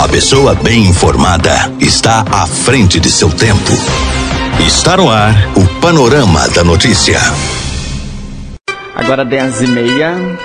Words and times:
A 0.00 0.08
pessoa 0.08 0.54
bem 0.54 0.86
informada 0.86 1.70
está 1.78 2.24
à 2.32 2.46
frente 2.46 2.98
de 2.98 3.10
seu 3.10 3.28
tempo. 3.28 3.70
Está 4.66 4.96
no 4.96 5.10
ar 5.10 5.34
o 5.54 5.78
Panorama 5.78 6.48
da 6.48 6.64
Notícia. 6.64 7.20
Agora 8.94 9.26
10 9.26 9.60
e 9.60 9.66
meia. 9.66 10.38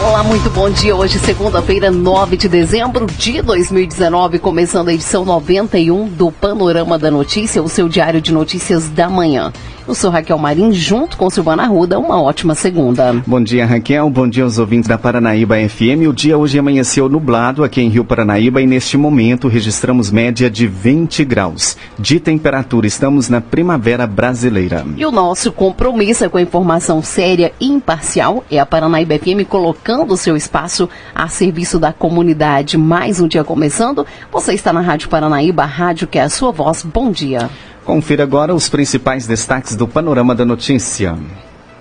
Olá, 0.00 0.22
muito 0.22 0.48
bom 0.50 0.70
dia. 0.70 0.94
Hoje, 0.94 1.18
segunda-feira, 1.18 1.90
9 1.90 2.36
de 2.36 2.48
dezembro 2.48 3.04
de 3.18 3.42
2019, 3.42 4.38
começando 4.38 4.90
a 4.90 4.94
edição 4.94 5.24
91 5.24 6.06
do 6.10 6.30
Panorama 6.30 6.96
da 6.96 7.10
Notícia, 7.10 7.64
o 7.64 7.68
seu 7.68 7.88
diário 7.88 8.20
de 8.20 8.32
notícias 8.32 8.88
da 8.88 9.10
manhã. 9.10 9.52
Eu 9.86 9.94
sou 9.94 10.10
Raquel 10.10 10.38
Marim, 10.38 10.72
junto 10.72 11.14
com 11.18 11.28
Silvana 11.28 11.66
Ruda. 11.66 11.98
Uma 11.98 12.20
ótima 12.20 12.54
segunda. 12.54 13.22
Bom 13.26 13.42
dia, 13.42 13.66
Raquel. 13.66 14.08
Bom 14.08 14.26
dia 14.26 14.42
aos 14.42 14.58
ouvintes 14.58 14.88
da 14.88 14.96
Paranaíba 14.96 15.56
FM. 15.56 16.08
O 16.08 16.12
dia 16.12 16.38
hoje 16.38 16.58
amanheceu 16.58 17.06
nublado 17.06 17.62
aqui 17.62 17.82
em 17.82 17.90
Rio 17.90 18.02
Paranaíba 18.02 18.62
e 18.62 18.66
neste 18.66 18.96
momento 18.96 19.46
registramos 19.46 20.10
média 20.10 20.48
de 20.48 20.66
20 20.66 21.22
graus 21.26 21.76
de 21.98 22.18
temperatura. 22.18 22.86
Estamos 22.86 23.28
na 23.28 23.42
primavera 23.42 24.06
brasileira. 24.06 24.86
E 24.96 25.04
o 25.04 25.12
nosso 25.12 25.52
compromisso 25.52 26.24
é 26.24 26.30
com 26.30 26.38
a 26.38 26.42
informação 26.42 27.02
séria 27.02 27.52
e 27.60 27.66
imparcial. 27.66 28.42
É 28.50 28.58
a 28.58 28.64
Paranaíba 28.64 29.18
FM 29.18 29.46
colocando 29.46 30.14
o 30.14 30.16
seu 30.16 30.34
espaço 30.34 30.88
a 31.14 31.28
serviço 31.28 31.78
da 31.78 31.92
comunidade. 31.92 32.78
Mais 32.78 33.20
um 33.20 33.28
dia 33.28 33.44
começando. 33.44 34.06
Você 34.32 34.54
está 34.54 34.72
na 34.72 34.80
Rádio 34.80 35.10
Paranaíba, 35.10 35.66
rádio 35.66 36.08
que 36.08 36.18
é 36.18 36.22
a 36.22 36.30
sua 36.30 36.50
voz. 36.50 36.82
Bom 36.82 37.10
dia. 37.10 37.50
Confira 37.84 38.22
agora 38.22 38.54
os 38.54 38.68
principais 38.68 39.26
destaques 39.26 39.76
do 39.76 39.86
Panorama 39.86 40.34
da 40.34 40.44
Notícia. 40.44 41.18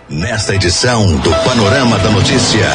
Nesta 0.10 0.54
edição 0.54 1.16
do 1.18 1.30
Panorama 1.46 1.98
da 1.98 2.10
Notícia, 2.10 2.68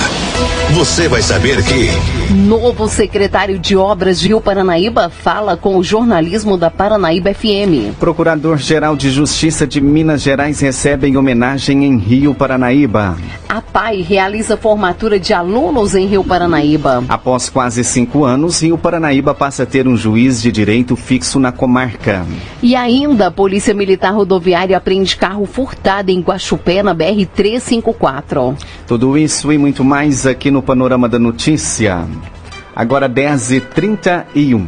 você 0.72 1.08
vai 1.08 1.20
saber 1.20 1.62
que. 1.62 1.88
Novo 2.32 2.88
secretário 2.88 3.58
de 3.58 3.76
Obras 3.76 4.18
de 4.18 4.28
Rio 4.28 4.40
Paranaíba 4.40 5.10
fala 5.10 5.54
com 5.54 5.76
o 5.76 5.84
jornalismo 5.84 6.56
da 6.56 6.70
Paranaíba 6.70 7.34
FM. 7.34 7.94
Procurador-Geral 8.00 8.96
de 8.96 9.10
Justiça 9.10 9.66
de 9.66 9.78
Minas 9.78 10.22
Gerais 10.22 10.58
recebe 10.60 11.06
em 11.06 11.18
homenagem 11.18 11.84
em 11.84 11.98
Rio 11.98 12.34
Paranaíba. 12.34 13.16
A 13.48 13.60
PAI 13.62 14.02
realiza 14.02 14.56
formatura 14.56 15.18
de 15.18 15.32
alunos 15.32 15.94
em 15.94 16.06
Rio 16.06 16.24
Paranaíba. 16.24 17.04
Após 17.08 17.48
quase 17.48 17.84
cinco 17.84 18.24
anos, 18.24 18.62
Rio 18.62 18.76
Paranaíba 18.76 19.34
passa 19.34 19.62
a 19.62 19.66
ter 19.66 19.86
um 19.86 19.96
juiz 19.96 20.40
de 20.40 20.50
direito 20.52 20.96
fixo 20.96 21.38
na 21.38 21.52
comarca. 21.52 22.26
E 22.62 22.74
ainda, 22.74 23.28
a 23.28 23.30
Polícia 23.30 23.72
Militar 23.72 24.12
Rodoviária 24.12 24.76
aprende 24.76 25.16
carro 25.16 25.46
furtado 25.46 26.10
em 26.10 26.20
Guaxupé, 26.20 26.82
na 26.82 26.92
BR-354. 27.26 28.56
Tudo 28.86 29.16
isso 29.16 29.52
e 29.52 29.58
muito 29.58 29.84
mais 29.84 30.26
aqui 30.26 30.50
no 30.50 30.62
Panorama 30.62 31.08
da 31.08 31.18
Notícia. 31.18 32.06
Agora 32.74 33.08
10h31. 33.08 34.66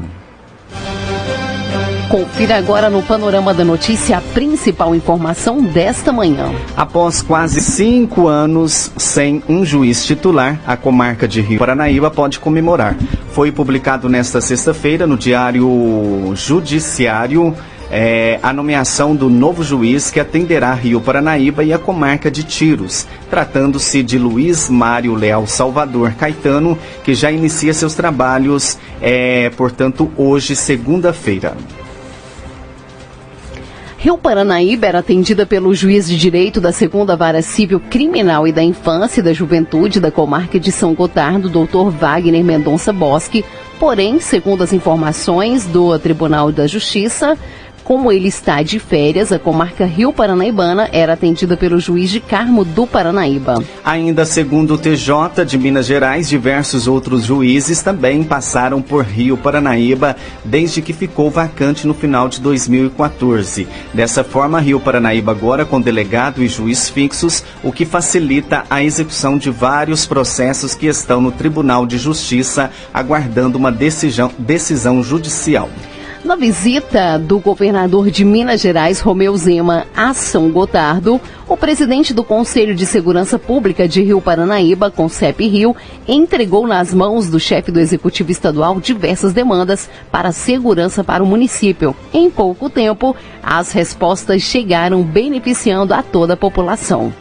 Confira 2.10 2.56
agora 2.56 2.90
no 2.90 3.04
Panorama 3.04 3.54
da 3.54 3.64
Notícia 3.64 4.18
a 4.18 4.20
principal 4.20 4.96
informação 4.96 5.62
desta 5.62 6.12
manhã. 6.12 6.52
Após 6.76 7.22
quase 7.22 7.60
cinco 7.60 8.26
anos 8.26 8.90
sem 8.96 9.40
um 9.48 9.64
juiz 9.64 10.04
titular, 10.04 10.58
a 10.66 10.76
comarca 10.76 11.28
de 11.28 11.40
Rio 11.40 11.60
Paranaíba 11.60 12.10
pode 12.10 12.40
comemorar. 12.40 12.96
Foi 13.30 13.52
publicado 13.52 14.08
nesta 14.08 14.40
sexta-feira 14.40 15.06
no 15.06 15.16
Diário 15.16 16.32
Judiciário 16.34 17.54
é, 17.90 18.38
a 18.42 18.52
nomeação 18.52 19.16
do 19.16 19.28
novo 19.28 19.62
juiz 19.62 20.10
que 20.10 20.20
atenderá 20.20 20.72
Rio 20.74 21.00
Paranaíba 21.00 21.64
e 21.64 21.72
a 21.72 21.78
comarca 21.78 22.30
de 22.30 22.44
Tiros, 22.44 23.06
tratando-se 23.28 24.02
de 24.02 24.18
Luiz 24.18 24.68
Mário 24.68 25.14
Leal 25.14 25.46
Salvador 25.46 26.12
Caetano, 26.12 26.78
que 27.02 27.14
já 27.14 27.32
inicia 27.32 27.74
seus 27.74 27.94
trabalhos, 27.94 28.78
é, 29.02 29.50
portanto, 29.50 30.10
hoje, 30.16 30.54
segunda-feira. 30.54 31.56
Rio 33.98 34.16
Paranaíba 34.16 34.86
era 34.86 35.00
atendida 35.00 35.44
pelo 35.44 35.74
juiz 35.74 36.08
de 36.08 36.16
direito 36.16 36.58
da 36.58 36.72
segunda 36.72 37.14
vara 37.16 37.42
civil 37.42 37.78
criminal 37.78 38.48
e 38.48 38.52
da 38.52 38.62
infância 38.62 39.20
e 39.20 39.22
da 39.22 39.34
juventude 39.34 40.00
da 40.00 40.10
comarca 40.10 40.58
de 40.58 40.72
São 40.72 40.94
Gotardo, 40.94 41.50
doutor 41.50 41.90
Wagner 41.90 42.42
Mendonça 42.42 42.94
Bosque. 42.94 43.44
Porém, 43.78 44.18
segundo 44.18 44.62
as 44.62 44.72
informações 44.72 45.66
do 45.66 45.98
Tribunal 45.98 46.50
da 46.50 46.66
Justiça, 46.66 47.36
como 47.90 48.12
ele 48.12 48.28
está 48.28 48.62
de 48.62 48.78
férias, 48.78 49.32
a 49.32 49.38
comarca 49.40 49.84
Rio 49.84 50.12
Paranaibana 50.12 50.88
era 50.92 51.14
atendida 51.14 51.56
pelo 51.56 51.80
juiz 51.80 52.08
de 52.08 52.20
Carmo 52.20 52.64
do 52.64 52.86
Paranaíba. 52.86 53.64
Ainda 53.84 54.24
segundo 54.24 54.74
o 54.74 54.78
TJ 54.78 55.44
de 55.44 55.58
Minas 55.58 55.86
Gerais, 55.86 56.28
diversos 56.28 56.86
outros 56.86 57.24
juízes 57.24 57.82
também 57.82 58.22
passaram 58.22 58.80
por 58.80 59.04
Rio 59.04 59.36
Paranaíba 59.36 60.14
desde 60.44 60.80
que 60.80 60.92
ficou 60.92 61.32
vacante 61.32 61.84
no 61.84 61.92
final 61.92 62.28
de 62.28 62.40
2014. 62.40 63.66
Dessa 63.92 64.22
forma, 64.22 64.60
Rio 64.60 64.78
Paranaíba 64.78 65.32
agora 65.32 65.64
com 65.64 65.80
delegado 65.80 66.44
e 66.44 66.46
juiz 66.46 66.88
fixos, 66.88 67.42
o 67.60 67.72
que 67.72 67.84
facilita 67.84 68.62
a 68.70 68.84
execução 68.84 69.36
de 69.36 69.50
vários 69.50 70.06
processos 70.06 70.76
que 70.76 70.86
estão 70.86 71.20
no 71.20 71.32
Tribunal 71.32 71.84
de 71.88 71.98
Justiça 71.98 72.70
aguardando 72.94 73.58
uma 73.58 73.72
decisão, 73.72 74.30
decisão 74.38 75.02
judicial. 75.02 75.68
Na 76.22 76.36
visita 76.36 77.18
do 77.18 77.38
governador 77.38 78.10
de 78.10 78.26
Minas 78.26 78.60
Gerais, 78.60 79.00
Romeu 79.00 79.34
Zema, 79.38 79.86
a 79.96 80.12
São 80.12 80.50
Gotardo, 80.50 81.18
o 81.48 81.56
presidente 81.56 82.12
do 82.12 82.22
Conselho 82.22 82.74
de 82.74 82.84
Segurança 82.84 83.38
Pública 83.38 83.88
de 83.88 84.02
Rio 84.02 84.20
Paranaíba, 84.20 84.90
Concep 84.90 85.48
Rio, 85.48 85.74
entregou 86.06 86.66
nas 86.66 86.92
mãos 86.92 87.30
do 87.30 87.40
chefe 87.40 87.72
do 87.72 87.80
Executivo 87.80 88.30
Estadual 88.30 88.78
diversas 88.78 89.32
demandas 89.32 89.88
para 90.12 90.30
segurança 90.30 91.02
para 91.02 91.24
o 91.24 91.26
município. 91.26 91.96
Em 92.12 92.30
pouco 92.30 92.68
tempo, 92.68 93.16
as 93.42 93.72
respostas 93.72 94.42
chegaram 94.42 95.02
beneficiando 95.02 95.94
a 95.94 96.02
toda 96.02 96.34
a 96.34 96.36
população. 96.36 97.14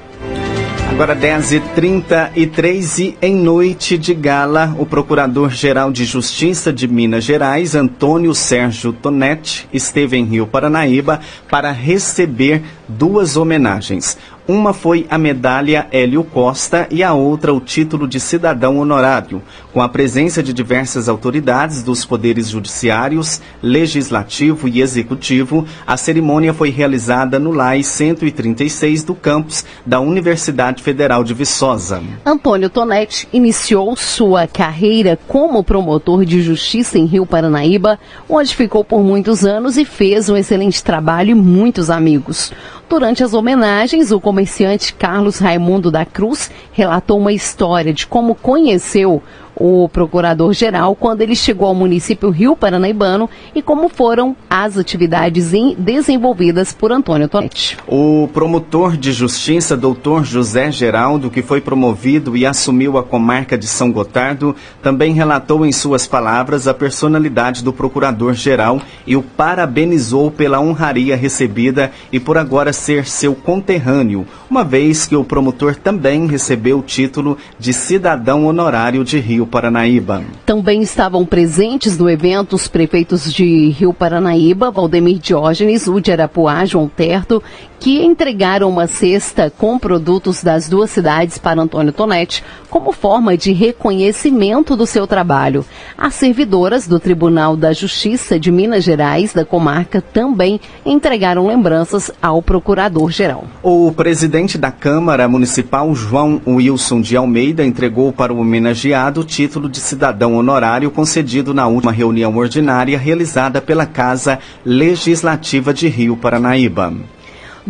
Agora 0.99 1.15
10h33 1.15 2.99
e 2.99 3.17
em 3.21 3.33
noite 3.33 3.97
de 3.97 4.13
gala, 4.13 4.75
o 4.77 4.85
Procurador-Geral 4.85 5.93
de 5.93 6.03
Justiça 6.03 6.73
de 6.73 6.89
Minas 6.89 7.23
Gerais, 7.23 7.73
Antônio 7.73 8.35
Sérgio 8.35 8.91
Tonetti, 8.91 9.65
esteve 9.71 10.17
em 10.17 10.25
Rio 10.25 10.45
Paranaíba 10.45 11.21
para 11.49 11.71
receber 11.71 12.63
duas 12.85 13.37
homenagens. 13.37 14.17
Uma 14.49 14.73
foi 14.73 15.05
a 15.11 15.15
medalha 15.15 15.85
Hélio 15.91 16.23
Costa 16.23 16.87
e 16.89 17.03
a 17.03 17.13
outra 17.13 17.53
o 17.53 17.59
título 17.59 18.07
de 18.07 18.19
cidadão 18.19 18.79
honorário, 18.79 19.43
com 19.71 19.79
a 19.79 19.87
presença 19.87 20.41
de 20.41 20.51
diversas 20.51 21.07
autoridades 21.07 21.83
dos 21.83 22.03
poderes 22.03 22.49
judiciários, 22.49 23.39
legislativo 23.61 24.67
e 24.67 24.81
executivo. 24.81 25.67
A 25.85 25.95
cerimônia 25.95 26.51
foi 26.51 26.71
realizada 26.71 27.37
no 27.37 27.51
LAI 27.51 27.83
136 27.83 29.03
do 29.03 29.13
campus 29.13 29.63
da 29.85 29.99
Universidade 29.99 30.81
Federal 30.81 31.23
de 31.23 31.35
Viçosa. 31.35 32.01
Antônio 32.25 32.71
Tonetti 32.71 33.27
iniciou 33.31 33.95
sua 33.95 34.47
carreira 34.47 35.19
como 35.27 35.63
promotor 35.63 36.25
de 36.25 36.41
justiça 36.41 36.97
em 36.97 37.05
Rio 37.05 37.27
Paranaíba, 37.27 37.99
onde 38.27 38.55
ficou 38.55 38.83
por 38.83 39.03
muitos 39.03 39.45
anos 39.45 39.77
e 39.77 39.85
fez 39.85 40.27
um 40.27 40.35
excelente 40.35 40.83
trabalho 40.83 41.29
e 41.29 41.35
muitos 41.35 41.91
amigos. 41.91 42.51
Durante 42.89 43.23
as 43.23 43.35
homenagens, 43.35 44.11
o 44.11 44.19
comerciante 44.19 44.95
Carlos 44.95 45.37
Raimundo 45.37 45.91
da 45.91 46.03
Cruz 46.03 46.49
relatou 46.71 47.19
uma 47.19 47.31
história 47.31 47.93
de 47.93 48.07
como 48.07 48.33
conheceu 48.33 49.21
o 49.59 49.89
procurador-geral 49.89 50.95
quando 50.95 51.21
ele 51.21 51.35
chegou 51.35 51.67
ao 51.67 51.75
município 51.75 52.29
Rio 52.29 52.55
Paranaibano 52.55 53.29
e 53.53 53.61
como 53.61 53.89
foram 53.89 54.35
as 54.49 54.77
atividades 54.77 55.51
desenvolvidas 55.77 56.71
por 56.71 56.91
Antônio 56.91 57.27
Tonetti. 57.27 57.77
O 57.85 58.29
promotor 58.33 58.95
de 58.95 59.11
justiça, 59.11 59.75
doutor 59.75 60.23
José 60.23 60.71
Geraldo, 60.71 61.29
que 61.29 61.41
foi 61.41 61.59
promovido 61.59 62.37
e 62.37 62.45
assumiu 62.45 62.97
a 62.97 63.03
comarca 63.03 63.57
de 63.57 63.67
São 63.67 63.91
Gotardo, 63.91 64.55
também 64.81 65.13
relatou 65.13 65.65
em 65.65 65.71
suas 65.71 66.07
palavras 66.07 66.67
a 66.67 66.73
personalidade 66.73 67.63
do 67.63 67.73
procurador-geral 67.73 68.81
e 69.05 69.17
o 69.17 69.21
parabenizou 69.21 70.31
pela 70.31 70.61
honraria 70.61 71.17
recebida 71.17 71.91
e 72.11 72.19
por 72.19 72.37
agora 72.37 72.71
ser 72.71 73.05
seu 73.05 73.35
conterrâneo, 73.35 74.25
uma 74.49 74.63
vez 74.63 75.05
que 75.05 75.15
o 75.15 75.23
promotor 75.23 75.75
também 75.75 76.27
recebeu 76.27 76.79
o 76.79 76.83
título 76.83 77.37
de 77.59 77.73
cidadão 77.73 78.45
honorário 78.45 79.03
de 79.03 79.19
Rio 79.19 79.48
Paranaíba. 79.49 80.23
Também 80.45 80.81
estavam 80.81 81.25
presentes 81.25 81.97
no 81.97 82.09
evento 82.09 82.55
os 82.55 82.67
prefeitos 82.67 83.33
de 83.33 83.69
Rio 83.71 83.93
Paranaíba, 83.93 84.71
Valdemir 84.71 85.17
Diógenes, 85.17 85.87
Ude 85.87 86.11
Arapuá, 86.11 86.63
João 86.65 86.87
Terto, 86.87 87.43
que 87.79 88.03
entregaram 88.03 88.69
uma 88.69 88.87
cesta 88.87 89.51
com 89.57 89.79
produtos 89.79 90.43
das 90.43 90.67
duas 90.67 90.91
cidades 90.91 91.37
para 91.37 91.61
Antônio 91.61 91.93
Tonetti 91.93 92.43
como 92.69 92.91
forma 92.91 93.37
de 93.37 93.51
reconhecimento 93.51 94.75
do 94.75 94.85
seu 94.85 95.07
trabalho. 95.07 95.65
As 95.97 96.13
servidoras 96.13 96.87
do 96.87 96.99
Tribunal 96.99 97.55
da 97.55 97.71
Justiça 97.71 98.39
de 98.39 98.51
Minas 98.51 98.83
Gerais, 98.83 99.33
da 99.33 99.45
comarca, 99.45 100.01
também 100.01 100.59
entregaram 100.85 101.47
lembranças 101.47 102.11
ao 102.21 102.41
procurador-geral. 102.41 103.45
O 103.63 103.91
presidente 103.93 104.57
da 104.57 104.71
Câmara 104.71 105.27
Municipal, 105.27 105.95
João 105.95 106.41
Wilson 106.45 107.01
de 107.01 107.15
Almeida, 107.15 107.65
entregou 107.65 108.11
para 108.11 108.33
o 108.33 108.39
homenageado 108.39 109.21
o 109.21 109.23
título 109.23 109.69
de 109.69 109.79
cidadão 109.79 110.35
honorário 110.35 110.91
concedido 110.91 111.53
na 111.53 111.67
última 111.67 111.91
reunião 111.91 112.35
ordinária 112.35 112.97
realizada 112.97 113.61
pela 113.61 113.85
Casa 113.85 114.39
Legislativa 114.65 115.73
de 115.73 115.87
Rio 115.87 116.17
Paranaíba. 116.17 116.93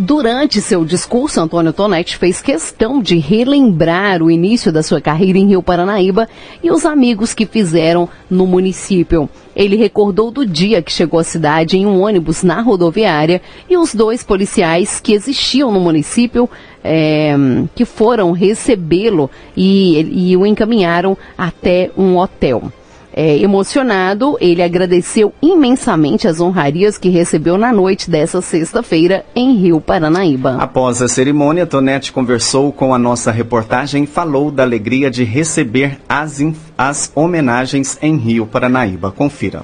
Durante 0.01 0.61
seu 0.61 0.85
discurso, 0.85 1.41
Antônio 1.41 1.73
Tonetti 1.73 2.15
fez 2.15 2.41
questão 2.41 3.01
de 3.01 3.17
relembrar 3.17 4.23
o 4.23 4.31
início 4.31 4.71
da 4.71 4.81
sua 4.81 5.01
carreira 5.01 5.37
em 5.37 5.47
Rio 5.47 5.61
Paranaíba 5.61 6.25
e 6.63 6.71
os 6.71 6.85
amigos 6.85 7.33
que 7.33 7.45
fizeram 7.45 8.07
no 8.29 8.47
município. 8.47 9.29
Ele 9.53 9.75
recordou 9.75 10.31
do 10.31 10.45
dia 10.45 10.81
que 10.81 10.89
chegou 10.89 11.19
à 11.19 11.23
cidade 11.25 11.77
em 11.77 11.85
um 11.85 12.01
ônibus 12.01 12.43
na 12.43 12.61
rodoviária 12.61 13.41
e 13.69 13.75
os 13.75 13.93
dois 13.93 14.23
policiais 14.23 15.01
que 15.01 15.11
existiam 15.11 15.69
no 15.69 15.81
município 15.81 16.49
é, 16.81 17.35
que 17.75 17.83
foram 17.83 18.31
recebê-lo 18.31 19.29
e, 19.53 20.29
e 20.29 20.37
o 20.37 20.45
encaminharam 20.45 21.17
até 21.37 21.91
um 21.97 22.15
hotel. 22.15 22.71
É, 23.11 23.37
emocionado, 23.37 24.37
ele 24.39 24.61
agradeceu 24.61 25.33
imensamente 25.41 26.27
as 26.27 26.39
honrarias 26.39 26.97
que 26.97 27.09
recebeu 27.09 27.57
na 27.57 27.73
noite 27.73 28.09
dessa 28.09 28.41
sexta-feira 28.41 29.25
em 29.35 29.55
Rio 29.55 29.81
Paranaíba. 29.81 30.57
Após 30.59 31.01
a 31.01 31.07
cerimônia, 31.07 31.65
Tonete 31.65 32.11
conversou 32.11 32.71
com 32.71 32.93
a 32.93 32.99
nossa 32.99 33.31
reportagem 33.31 34.03
e 34.03 34.07
falou 34.07 34.51
da 34.51 34.63
alegria 34.63 35.09
de 35.09 35.23
receber 35.23 35.97
as, 36.07 36.39
as 36.77 37.11
homenagens 37.15 37.97
em 38.01 38.15
Rio 38.15 38.45
Paranaíba. 38.45 39.11
Confira. 39.11 39.63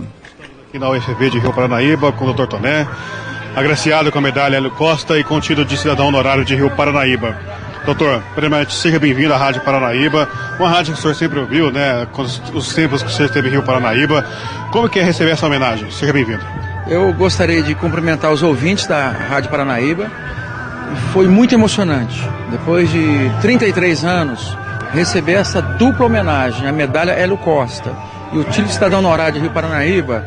Aqui 0.67 0.79
na 0.79 0.89
UFV 0.89 1.29
de 1.29 1.39
Rio 1.39 1.53
Paranaíba, 1.53 2.11
com 2.11 2.25
o 2.25 2.33
Dr. 2.33 2.47
Toné, 2.47 2.87
agraciado 3.55 4.11
com 4.11 4.17
a 4.17 4.21
medalha 4.21 4.57
Hélio 4.57 4.71
Costa 4.71 5.17
e 5.17 5.23
com 5.23 5.35
o 5.35 5.41
título 5.41 5.65
de 5.65 5.77
cidadão 5.77 6.07
honorário 6.07 6.43
de 6.43 6.55
Rio 6.55 6.69
Paranaíba. 6.71 7.64
Doutor, 7.85 8.19
primeiramente, 8.33 8.73
seja 8.73 8.97
bem-vindo 8.97 9.31
à 9.31 9.37
Rádio 9.37 9.61
Paranaíba, 9.61 10.27
uma 10.59 10.67
rádio 10.67 10.93
que 10.93 10.99
o 10.99 11.01
senhor 11.01 11.13
sempre 11.13 11.37
ouviu, 11.37 11.71
né, 11.71 12.07
os 12.51 12.73
tempos 12.73 13.03
que 13.03 13.09
o 13.09 13.11
senhor 13.11 13.27
esteve 13.27 13.47
em 13.47 13.51
Rio 13.51 13.61
Paranaíba. 13.61 14.25
Como 14.71 14.89
que 14.89 14.97
é 14.97 15.03
receber 15.03 15.31
essa 15.31 15.45
homenagem? 15.45 15.91
Seja 15.91 16.11
bem-vindo. 16.11 16.43
Eu 16.87 17.13
gostaria 17.13 17.61
de 17.61 17.75
cumprimentar 17.75 18.31
os 18.31 18.41
ouvintes 18.41 18.87
da 18.87 19.09
Rádio 19.09 19.51
Paranaíba. 19.51 20.09
Foi 21.13 21.27
muito 21.27 21.53
emocionante. 21.53 22.27
Depois 22.49 22.89
de 22.89 23.31
33 23.41 24.03
anos, 24.03 24.57
receber 24.91 25.33
essa 25.33 25.61
dupla 25.61 26.07
homenagem, 26.07 26.67
a 26.67 26.71
medalha 26.71 27.11
Hélio 27.11 27.37
Costa 27.37 27.91
e 28.33 28.39
o 28.39 28.43
título 28.45 28.67
de 28.67 28.73
cidadão 28.73 28.97
honorário 28.97 29.35
de 29.35 29.39
Rio 29.41 29.51
Paranaíba, 29.51 30.25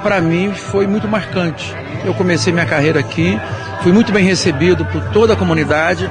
para 0.00 0.20
mim 0.20 0.52
foi 0.54 0.86
muito 0.86 1.08
marcante. 1.08 1.74
Eu 2.04 2.14
comecei 2.14 2.52
minha 2.52 2.66
carreira 2.66 3.00
aqui, 3.00 3.40
fui 3.82 3.90
muito 3.90 4.12
bem 4.12 4.24
recebido 4.24 4.84
por 4.84 5.02
toda 5.06 5.32
a 5.32 5.36
comunidade, 5.36 6.08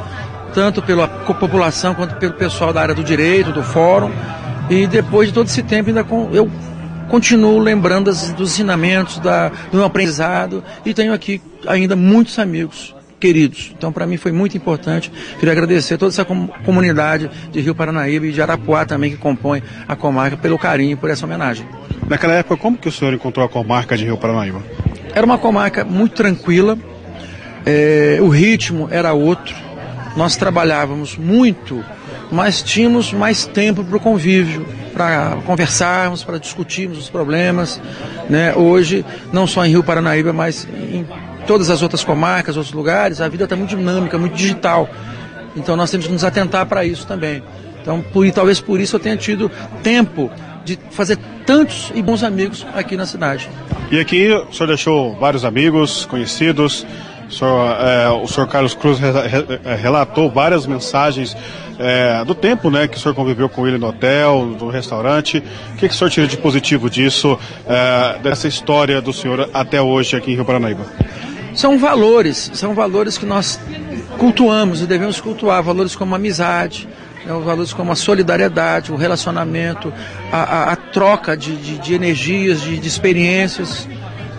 tanto 0.53 0.81
pela 0.81 1.07
população 1.07 1.93
quanto 1.95 2.15
pelo 2.15 2.33
pessoal 2.33 2.71
da 2.71 2.81
área 2.81 2.95
do 2.95 3.03
direito, 3.03 3.51
do 3.51 3.63
fórum. 3.63 4.11
E 4.69 4.87
depois 4.87 5.27
de 5.27 5.33
todo 5.33 5.47
esse 5.47 5.63
tempo, 5.63 5.89
ainda 5.89 6.03
com, 6.03 6.29
eu 6.31 6.49
continuo 7.09 7.59
lembrando 7.59 8.05
das, 8.05 8.31
dos 8.31 8.53
ensinamentos, 8.53 9.19
da, 9.19 9.49
do 9.49 9.77
meu 9.77 9.85
aprendizado 9.85 10.63
e 10.85 10.93
tenho 10.93 11.13
aqui 11.13 11.41
ainda 11.67 11.95
muitos 11.95 12.39
amigos 12.39 12.95
queridos. 13.19 13.73
Então, 13.77 13.91
para 13.91 14.05
mim 14.05 14.17
foi 14.17 14.33
muito 14.33 14.57
importante. 14.57 15.09
Queria 15.39 15.53
agradecer 15.53 15.97
toda 15.97 16.11
essa 16.11 16.25
com, 16.25 16.47
comunidade 16.65 17.31
de 17.51 17.61
Rio 17.61 17.73
Paranaíba 17.73 18.27
e 18.27 18.33
de 18.33 18.41
Arapuá 18.41 18.85
também, 18.85 19.11
que 19.11 19.17
compõe 19.17 19.63
a 19.87 19.95
comarca, 19.95 20.35
pelo 20.35 20.59
carinho 20.59 20.97
por 20.97 21.09
essa 21.09 21.25
homenagem. 21.25 21.65
Naquela 22.09 22.33
época, 22.33 22.57
como 22.57 22.77
que 22.77 22.89
o 22.89 22.91
senhor 22.91 23.13
encontrou 23.13 23.45
a 23.45 23.49
comarca 23.49 23.95
de 23.95 24.03
Rio 24.03 24.17
Paranaíba? 24.17 24.61
Era 25.15 25.25
uma 25.25 25.37
comarca 25.37 25.85
muito 25.85 26.15
tranquila, 26.15 26.77
é, 27.65 28.17
o 28.19 28.27
ritmo 28.27 28.89
era 28.91 29.13
outro, 29.13 29.55
nós 30.15 30.35
trabalhávamos 30.35 31.17
muito, 31.17 31.83
mas 32.31 32.61
tínhamos 32.61 33.11
mais 33.13 33.45
tempo 33.45 33.83
para 33.83 33.97
o 33.97 33.99
convívio, 33.99 34.65
para 34.93 35.37
conversarmos, 35.45 36.23
para 36.23 36.37
discutirmos 36.37 36.97
os 36.97 37.09
problemas. 37.09 37.81
Né? 38.29 38.53
Hoje, 38.55 39.05
não 39.31 39.47
só 39.47 39.65
em 39.65 39.69
Rio 39.69 39.83
Paranaíba, 39.83 40.31
mas 40.31 40.67
em 40.91 41.05
todas 41.47 41.69
as 41.69 41.81
outras 41.81 42.03
comarcas, 42.03 42.55
outros 42.55 42.73
lugares, 42.73 43.21
a 43.21 43.27
vida 43.27 43.43
está 43.43 43.55
muito 43.55 43.75
dinâmica, 43.75 44.17
muito 44.17 44.35
digital. 44.35 44.89
Então 45.55 45.75
nós 45.75 45.91
temos 45.91 46.07
que 46.07 46.13
nos 46.13 46.23
atentar 46.23 46.65
para 46.65 46.85
isso 46.85 47.05
também. 47.05 47.43
Então, 47.81 48.01
por, 48.01 48.29
talvez 48.31 48.61
por 48.61 48.79
isso 48.79 48.95
eu 48.95 48.99
tenha 48.99 49.17
tido 49.17 49.51
tempo 49.81 50.31
de 50.63 50.79
fazer 50.91 51.17
tantos 51.45 51.91
e 51.93 52.01
bons 52.01 52.23
amigos 52.23 52.65
aqui 52.73 52.95
na 52.95 53.05
cidade. 53.05 53.49
E 53.91 53.99
aqui 53.99 54.31
o 54.31 54.53
senhor 54.53 54.67
deixou 54.67 55.15
vários 55.15 55.43
amigos, 55.43 56.05
conhecidos, 56.05 56.85
o 57.33 57.37
senhor, 57.37 57.75
é, 57.79 58.09
o 58.09 58.27
senhor 58.27 58.47
Carlos 58.47 58.75
Cruz 58.75 58.99
re, 58.99 59.09
re, 59.11 59.75
relatou 59.75 60.29
várias 60.29 60.67
mensagens 60.67 61.35
é, 61.79 62.23
do 62.23 62.35
tempo 62.35 62.69
né, 62.69 62.87
que 62.87 62.97
o 62.97 62.99
senhor 62.99 63.15
conviveu 63.15 63.49
com 63.49 63.67
ele 63.67 63.77
no 63.77 63.87
hotel, 63.87 64.45
no 64.45 64.69
restaurante. 64.69 65.43
O 65.73 65.77
que, 65.77 65.87
que 65.87 65.93
o 65.93 65.97
senhor 65.97 66.09
tira 66.11 66.27
de 66.27 66.37
positivo 66.37 66.89
disso, 66.89 67.37
é, 67.67 68.19
dessa 68.19 68.47
história 68.47 69.01
do 69.01 69.11
senhor 69.11 69.49
até 69.53 69.81
hoje 69.81 70.15
aqui 70.15 70.31
em 70.31 70.35
Rio 70.35 70.45
Paranaíba? 70.45 70.85
São 71.55 71.77
valores, 71.77 72.51
são 72.53 72.73
valores 72.73 73.17
que 73.17 73.25
nós 73.25 73.59
cultuamos 74.17 74.81
e 74.81 74.85
devemos 74.85 75.19
cultuar, 75.19 75.61
valores 75.61 75.95
como 75.95 76.15
amizade, 76.15 76.87
né, 77.25 77.33
valores 77.33 77.73
como 77.73 77.91
a 77.91 77.95
solidariedade, 77.95 78.91
o 78.91 78.95
relacionamento, 78.95 79.91
a, 80.31 80.37
a, 80.37 80.71
a 80.73 80.75
troca 80.75 81.35
de, 81.35 81.55
de, 81.55 81.77
de, 81.77 81.93
energias, 81.93 82.61
de, 82.61 82.77
de 82.77 82.87
experiências. 82.87 83.87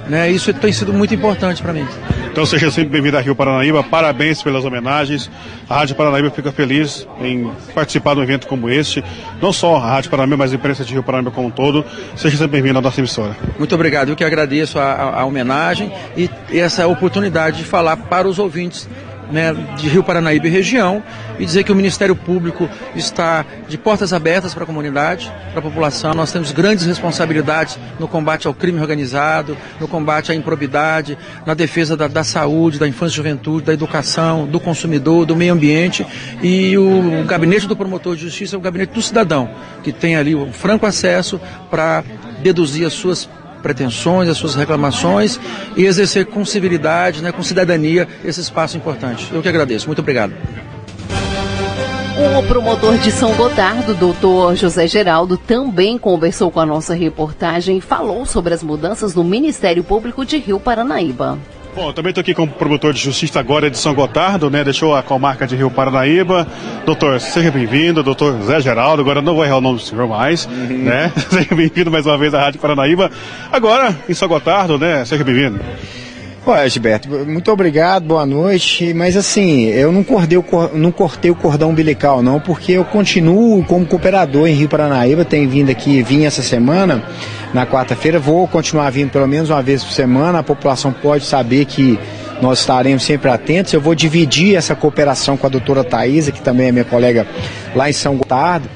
Né, 0.09 0.31
isso 0.31 0.53
tem 0.53 0.73
sido 0.73 0.93
muito 0.93 1.15
importante 1.15 1.63
para 1.63 1.73
mim. 1.73 1.87
Então 2.31 2.45
seja 2.45 2.71
sempre 2.71 2.91
bem-vindo 2.91 3.17
a 3.17 3.21
Rio 3.21 3.35
Paranaíba, 3.35 3.83
parabéns 3.83 4.43
pelas 4.43 4.65
homenagens. 4.65 5.31
A 5.69 5.77
Rádio 5.77 5.95
Paranaíba 5.95 6.31
fica 6.31 6.53
feliz 6.53 7.07
em 7.21 7.51
participar 7.75 8.15
de 8.15 8.21
um 8.21 8.23
evento 8.23 8.47
como 8.47 8.69
este. 8.69 9.03
Não 9.41 9.53
só 9.53 9.77
a 9.77 9.93
Rádio 9.93 10.11
Paranaíba, 10.11 10.37
mas 10.37 10.53
a 10.53 10.57
imprensa 10.57 10.85
de 10.85 10.93
Rio 10.93 11.03
Paranaíba 11.03 11.31
como 11.31 11.49
um 11.49 11.51
todo. 11.51 11.85
Seja 12.17 12.37
sempre 12.37 12.53
bem-vindo 12.61 12.79
à 12.79 12.83
nossa 12.83 13.01
emissora. 13.01 13.37
Muito 13.59 13.75
obrigado, 13.75 14.09
eu 14.09 14.17
que 14.17 14.25
agradeço 14.25 14.79
a, 14.79 14.85
a, 14.85 15.21
a 15.21 15.25
homenagem 15.25 15.93
e 16.17 16.29
essa 16.53 16.87
oportunidade 16.87 17.59
de 17.59 17.65
falar 17.65 17.97
para 17.97 18.29
os 18.29 18.39
ouvintes 18.39 18.89
né, 19.35 19.53
de 19.77 19.89
Rio 19.89 20.05
Paranaíba 20.05 20.47
e 20.47 20.51
região 20.51 21.03
e 21.39 21.45
dizer 21.45 21.65
que 21.65 21.73
o 21.73 21.75
Ministério 21.75 22.15
Público 22.15 22.71
está 22.95 23.45
de 23.69 23.77
portas 23.77 24.13
abertas 24.13 24.55
para 24.55 24.63
a 24.63 24.67
comunidade, 24.67 25.31
para 25.51 25.59
a 25.59 25.63
população. 25.63 26.15
Nós 26.15 26.31
temos 26.31 26.53
grandes 26.53 26.87
responsabilidades 26.87 27.77
no 27.99 28.07
combate 28.07 28.47
ao 28.47 28.55
crime 28.55 28.81
organizado, 28.81 29.57
no 29.81 29.89
combate 29.89 30.31
à 30.31 30.35
improbidade, 30.37 31.19
na 31.45 31.53
defesa 31.53 31.97
da, 31.97 32.07
da 32.07 32.23
saúde, 32.23 32.79
da 32.79 32.87
infância 32.87 33.15
e 33.15 33.17
juventude, 33.17 33.67
da 33.67 33.75
educação, 33.75 34.47
do 34.47 34.61
consumidor, 34.61 35.27
do 35.27 35.35
meio 35.35 35.53
ambiente. 35.53 36.07
E 36.41 36.79
o, 36.79 37.25
gabinete 37.27 37.67
do 37.67 37.75
promotor 37.75 38.15
de 38.15 38.23
justiça 38.23 38.55
é 38.55 38.59
o 38.59 38.63
gabinete 38.63 38.95
do 38.95 39.03
cidadão, 39.03 39.51
que 39.83 39.93
tem 39.93 40.15
ali 40.15 40.37
o 40.37 40.53
franco 40.53 40.87
acesso 40.87 41.41
para 41.69 42.05
deduzir 42.41 42.87
as 42.87 42.93
suas 42.93 43.29
pretensões, 43.65 44.29
as 44.29 44.37
suas 44.37 44.55
reclamações 44.55 45.41
e 45.75 45.87
exercer 45.87 46.27
com 46.27 46.45
civilidade, 46.45 47.23
né, 47.23 47.33
com 47.33 47.43
cidadania, 47.43 48.07
esse 48.23 48.43
espaço 48.43 48.77
importante. 48.77 49.33
Eu 49.33 49.41
que 49.41 49.49
agradeço. 49.49 49.87
Muito 49.87 50.01
obrigado. 50.01 50.35
O 52.17 52.43
promotor 52.47 52.99
de 52.99 53.11
São 53.11 53.35
Gotardo, 53.35 53.95
doutor 53.95 54.55
José 54.55 54.87
Geraldo, 54.87 55.37
também 55.37 55.99
conversou 55.99 56.51
com 56.51 56.61
a 56.61 56.67
nossa 56.67 56.95
reportagem 56.95 57.79
e 57.79 57.81
falou 57.81 58.27
sobre 58.27 58.53
as 58.53 58.63
mudanças 58.63 59.15
no 59.15 59.25
Ministério 59.25 59.83
Público 59.83 60.25
de 60.25 60.37
Rio 60.37 60.61
Paranaíba. 60.61 61.39
Bom, 61.75 61.93
também 61.93 62.11
estou 62.11 62.23
aqui 62.23 62.33
como 62.33 62.53
promotor 62.53 62.93
de 62.93 63.01
justiça 63.01 63.41
agora 63.41 63.69
de 63.69 63.77
São 63.77 63.93
Gotardo, 63.95 64.49
né? 64.49 64.63
Deixou 64.63 64.95
a 64.95 65.03
comarca 65.03 65.45
de 65.45 65.57
Rio 65.57 65.69
Paranaíba. 65.69 66.47
Doutor, 66.87 67.21
seja 67.21 67.51
bem-vindo, 67.51 68.01
doutor 68.01 68.41
Zé 68.43 68.61
Geraldo. 68.61 69.03
Agora 69.03 69.21
não 69.21 69.35
vou 69.35 69.45
errar 69.45 69.57
o 69.57 69.61
nome 69.61 69.79
do 69.79 69.85
senhor 69.85 70.07
mais, 70.07 70.47
uhum. 70.47 70.85
né? 70.85 71.11
Seja 71.29 71.53
bem-vindo 71.53 71.91
mais 71.91 72.07
uma 72.07 72.17
vez 72.17 72.33
à 72.33 72.41
Rádio 72.43 72.61
Paranaíba. 72.61 73.11
Agora, 73.51 73.97
em 74.09 74.15
São 74.15 74.29
Gotardo, 74.29 74.79
né? 74.79 75.05
Seja 75.05 75.25
bem-vindo. 75.25 75.59
Olha, 76.47 76.69
Gilberto, 76.69 77.09
muito 77.09 77.51
obrigado, 77.51 78.05
boa 78.05 78.27
noite. 78.27 78.93
Mas 78.93 79.17
assim, 79.17 79.65
eu 79.69 79.91
não 79.91 80.03
o, 80.03 80.77
não 80.77 80.93
cortei 80.93 81.31
o 81.31 81.35
cordão 81.35 81.71
umbilical, 81.71 82.23
não, 82.23 82.39
porque 82.39 82.73
eu 82.73 82.85
continuo 82.85 83.65
como 83.65 83.87
cooperador 83.87 84.47
em 84.47 84.53
Rio 84.53 84.69
Paranaíba, 84.69 85.25
tenho 85.25 85.49
vindo 85.49 85.71
aqui, 85.71 86.03
vim 86.03 86.25
essa 86.25 86.43
semana 86.43 87.03
na 87.55 87.67
quarta-feira. 87.67 88.19
Vou 88.19 88.47
continuar 88.47 88.91
vindo 88.91 89.11
pelo 89.11 89.27
menos 89.27 89.49
uma 89.49 89.63
vez 89.63 89.83
por 89.83 89.93
semana. 89.93 90.41
A 90.41 90.43
população 90.43 90.93
pode 90.93 91.25
saber 91.25 91.65
que 91.65 91.99
nós 92.43 92.61
estaremos 92.61 93.03
sempre 93.03 93.31
atentos. 93.31 93.73
Eu 93.73 93.81
vou 93.81 93.95
dividir 93.95 94.55
essa 94.55 94.75
cooperação 94.75 95.39
com 95.39 95.47
a 95.47 95.51
doutora 95.51 95.83
Thaisa, 95.83 96.31
que 96.31 96.43
também 96.43 96.69
é 96.69 96.73
minha 96.73 96.85
colega 96.85 97.27
lá 97.75 97.89
em 97.89 97.93
São 97.95 98.17
Gotardo. 98.19 98.69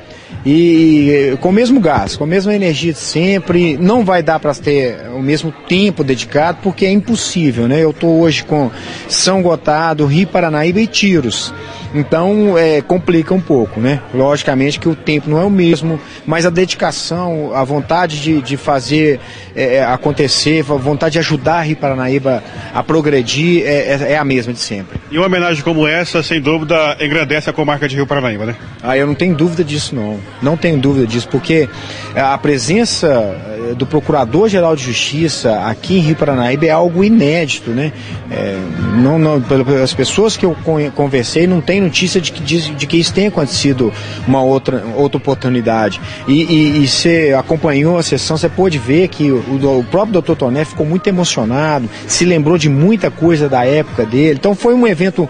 E 0.51 1.37
com 1.43 1.51
o 1.51 1.53
mesmo 1.53 1.79
gás, 1.79 2.17
com 2.17 2.25
a 2.25 2.27
mesma 2.27 2.55
energia 2.55 2.95
de 2.95 2.99
sempre, 2.99 3.77
não 3.77 4.03
vai 4.03 4.23
dar 4.23 4.41
para 4.41 4.55
ter 4.55 4.97
o 5.15 5.23
mesmo 5.23 5.53
tempo 5.53 6.03
dedicado, 6.03 6.61
porque 6.63 6.87
é 6.87 6.91
impossível, 6.91 7.69
né? 7.69 7.85
Eu 7.85 7.91
estou 7.91 8.19
hoje 8.19 8.43
com 8.45 8.71
São 9.11 9.43
Gotardo, 9.43 10.07
Rio 10.07 10.27
Paranaíba 10.27 10.81
e 10.81 10.87
Tiros. 10.87 11.53
Então, 11.95 12.57
é, 12.59 12.83
complica 12.83 13.33
um 13.33 13.41
pouco, 13.41 13.81
né? 13.81 14.01
Logicamente 14.13 14.79
que 14.79 14.89
o 14.89 14.95
tempo 14.95 15.29
não 15.31 15.41
é 15.41 15.45
o 15.45 15.51
mesmo, 15.51 15.99
mas 16.27 16.45
a 16.45 16.51
dedicação, 16.51 17.55
a 17.55 17.65
vontade 17.65 18.21
de, 18.21 18.43
de 18.43 18.57
fazer 18.57 19.21
é, 19.57 19.77
é 19.77 19.85
acontecer, 19.85 20.61
a 20.61 20.75
vontade 20.75 21.15
de 21.15 21.19
ajudar 21.19 21.59
a 21.59 21.63
Rio 21.63 21.77
Paranaíba 21.77 22.43
a 22.75 22.83
progredir 22.83 23.67
é, 23.67 23.93
é, 23.93 24.13
é, 24.13 24.19
a 24.19 24.25
mesma 24.25 24.53
de 24.53 24.59
sempre. 24.59 25.01
E 25.11 25.17
uma 25.17 25.27
homenagem 25.27 25.63
como 25.63 25.87
essa, 25.87 26.23
sem 26.23 26.41
dúvida, 26.41 26.97
engrandece 27.01 27.49
a 27.49 27.53
comarca 27.53 27.89
de 27.89 27.97
Rio 27.97 28.07
Paranaíba, 28.07 28.47
né? 28.47 28.57
Ah, 28.83 28.97
eu 28.97 29.07
não 29.07 29.15
tenho 29.15 29.35
dúvida 29.35 29.65
disso, 29.65 29.95
não. 29.95 30.19
Não 30.43 30.57
tenho 30.57 30.79
dúvida 30.79 31.07
disso, 31.07 31.29
porque 31.29 31.69
a 32.15 32.37
presença 32.39 33.09
eh, 33.09 33.75
do 33.75 33.87
Procurador-Geral 33.87 34.77
de 34.77 34.85
Justiça 34.85 35.61
aqui 35.65 35.99
em 35.99 36.01
Rio 36.01 36.17
Paranaíba 36.17 36.67
é 36.67 36.71
algo 36.71 37.03
inédito, 37.03 37.71
né? 37.71 37.93
É, 38.31 38.57
não, 38.97 39.19
não, 39.19 39.41
pelas 39.41 39.93
pessoas 39.95 40.37
que 40.37 40.45
eu 40.45 40.57
conversei, 40.95 41.47
não 41.47 41.61
tem 41.61 41.81
notícia 41.81 42.21
de 42.21 42.33
que, 42.33 42.43
de, 42.43 42.75
de 42.75 42.87
que 42.87 42.97
isso 42.97 43.13
tenha 43.13 43.29
acontecido 43.29 43.93
uma 44.27 44.43
outra, 44.43 44.85
outra 44.97 45.19
oportunidade. 45.19 46.01
E, 46.27 46.43
e, 46.43 46.83
e 46.83 46.89
você 46.89 47.35
acompanhou 47.39 47.99
a 47.99 48.03
sessão, 48.03 48.37
você 48.37 48.49
pôde 48.49 48.79
ver 48.79 49.09
que 49.09 49.31
o, 49.31 49.39
o 49.39 49.85
próprio 49.85 50.13
doutor 50.13 50.37
Toné 50.37 50.65
ficou 50.65 50.87
muito 50.87 51.07
emocionado, 51.09 51.89
se 52.07 52.25
lembrou 52.25 52.59
de 52.59 52.69
muita 52.69 53.11
coisa 53.11 53.49
da 53.49 53.65
época 53.65 54.05
dele. 54.07 54.39
Então 54.39 54.55
foi 54.55 54.75
um 54.75 54.87
evento 54.87 55.29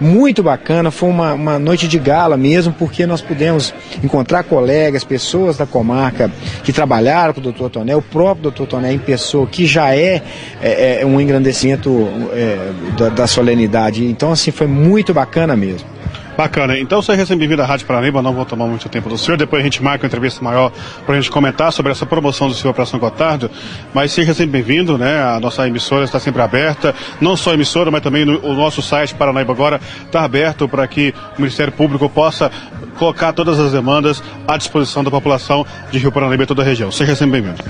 muito 0.00 0.42
bacana, 0.42 0.90
foi 0.90 1.08
uma, 1.08 1.32
uma 1.34 1.58
noite 1.58 1.88
de 1.88 1.98
gala 1.98 2.36
mesmo, 2.36 2.72
porque 2.72 3.06
nós 3.06 3.20
pudemos 3.20 3.74
encontrar 4.02 4.44
colegas, 4.44 5.04
pessoas 5.04 5.56
da 5.56 5.66
comarca 5.66 6.30
que 6.62 6.72
trabalharam 6.72 7.34
com 7.34 7.40
o 7.40 7.42
doutor 7.42 7.70
Toné, 7.70 7.96
o 7.96 8.02
próprio 8.02 8.44
doutor 8.44 8.66
Toné 8.66 8.92
em 8.92 8.98
pessoa, 8.98 9.46
que 9.46 9.66
já 9.66 9.94
é, 9.94 10.22
é, 10.62 11.00
é 11.02 11.06
um 11.06 11.20
engrandecimento 11.20 12.08
é, 12.32 12.72
da, 12.96 13.08
da 13.08 13.26
solenidade. 13.26 14.04
Então, 14.04 14.32
assim, 14.32 14.50
foi 14.50 14.66
muito 14.66 15.12
bacana 15.12 15.56
mesmo. 15.56 15.97
Bacana. 16.38 16.78
Então, 16.78 17.02
seja 17.02 17.26
sempre 17.26 17.40
bem-vindo 17.40 17.62
à 17.62 17.66
Rádio 17.66 17.84
Paranaíba. 17.84 18.22
Não 18.22 18.32
vou 18.32 18.44
tomar 18.44 18.64
muito 18.68 18.88
tempo 18.88 19.08
do 19.08 19.18
senhor. 19.18 19.36
Depois 19.36 19.60
a 19.60 19.64
gente 19.64 19.82
marca 19.82 20.04
uma 20.04 20.06
entrevista 20.06 20.40
maior 20.40 20.70
para 21.04 21.16
a 21.16 21.20
gente 21.20 21.32
comentar 21.32 21.72
sobre 21.72 21.90
essa 21.90 22.06
promoção 22.06 22.46
do 22.46 22.54
senhor 22.54 22.70
Operação 22.70 23.00
Gotardo. 23.00 23.50
Mas 23.92 24.12
seja 24.12 24.32
sempre 24.32 24.52
bem-vindo, 24.52 24.96
né? 24.96 25.20
A 25.20 25.40
nossa 25.40 25.66
emissora 25.66 26.04
está 26.04 26.20
sempre 26.20 26.40
aberta. 26.40 26.94
Não 27.20 27.36
só 27.36 27.50
a 27.50 27.54
emissora, 27.54 27.90
mas 27.90 28.02
também 28.02 28.24
no, 28.24 28.38
o 28.46 28.54
nosso 28.54 28.80
site 28.80 29.16
Paranaíba 29.16 29.52
Agora 29.52 29.80
está 30.06 30.22
aberto 30.22 30.68
para 30.68 30.86
que 30.86 31.12
o 31.36 31.40
Ministério 31.42 31.72
Público 31.72 32.08
possa 32.08 32.52
colocar 33.00 33.32
todas 33.32 33.58
as 33.58 33.72
demandas 33.72 34.22
à 34.46 34.56
disposição 34.56 35.02
da 35.02 35.10
população 35.10 35.66
de 35.90 35.98
Rio 35.98 36.12
Paranaíba 36.12 36.44
e 36.44 36.46
toda 36.46 36.62
a 36.62 36.64
região. 36.64 36.92
Seja 36.92 37.16
sempre 37.16 37.40
bem-vindo. 37.40 37.64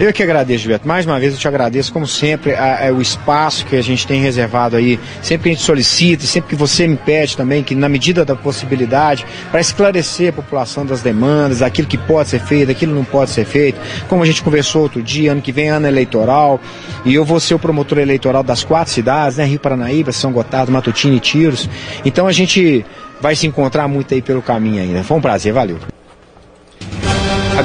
Eu 0.00 0.14
que 0.14 0.22
agradeço, 0.22 0.62
Gilberto. 0.62 0.88
Mais 0.88 1.04
uma 1.04 1.20
vez 1.20 1.34
eu 1.34 1.38
te 1.38 1.46
agradeço, 1.46 1.92
como 1.92 2.06
sempre, 2.06 2.54
a, 2.54 2.88
a, 2.88 2.90
o 2.90 3.02
espaço 3.02 3.66
que 3.66 3.76
a 3.76 3.82
gente 3.82 4.06
tem 4.06 4.18
reservado 4.18 4.74
aí. 4.74 4.98
Sempre 5.20 5.42
que 5.42 5.48
a 5.50 5.52
gente 5.52 5.62
solicita, 5.62 6.24
sempre 6.24 6.48
que 6.48 6.56
você 6.56 6.88
me 6.88 6.96
pede 6.96 7.36
também, 7.36 7.62
que 7.62 7.74
na 7.74 7.86
medida 7.86 8.24
da 8.24 8.34
possibilidade, 8.34 9.26
para 9.50 9.60
esclarecer 9.60 10.30
a 10.30 10.32
população 10.32 10.86
das 10.86 11.02
demandas, 11.02 11.60
aquilo 11.60 11.86
que 11.86 11.98
pode 11.98 12.30
ser 12.30 12.40
feito, 12.40 12.70
aquilo 12.70 12.92
que 12.92 12.98
não 12.98 13.04
pode 13.04 13.30
ser 13.30 13.44
feito. 13.44 13.78
Como 14.08 14.22
a 14.22 14.26
gente 14.26 14.42
conversou 14.42 14.84
outro 14.84 15.02
dia, 15.02 15.32
ano 15.32 15.42
que 15.42 15.52
vem 15.52 15.68
ano 15.68 15.86
eleitoral, 15.86 16.58
e 17.04 17.14
eu 17.14 17.22
vou 17.22 17.38
ser 17.38 17.52
o 17.52 17.58
promotor 17.58 17.98
eleitoral 17.98 18.42
das 18.42 18.64
quatro 18.64 18.90
cidades, 18.94 19.36
né? 19.36 19.44
Rio 19.44 19.60
Paranaíba, 19.60 20.12
São 20.12 20.32
Gotardo, 20.32 20.72
Matutino 20.72 21.14
e 21.14 21.20
Tiros. 21.20 21.68
Então 22.06 22.26
a 22.26 22.32
gente 22.32 22.86
vai 23.20 23.36
se 23.36 23.46
encontrar 23.46 23.86
muito 23.86 24.14
aí 24.14 24.22
pelo 24.22 24.40
caminho 24.40 24.82
ainda. 24.82 25.04
Foi 25.04 25.18
um 25.18 25.20
prazer, 25.20 25.52
valeu. 25.52 25.76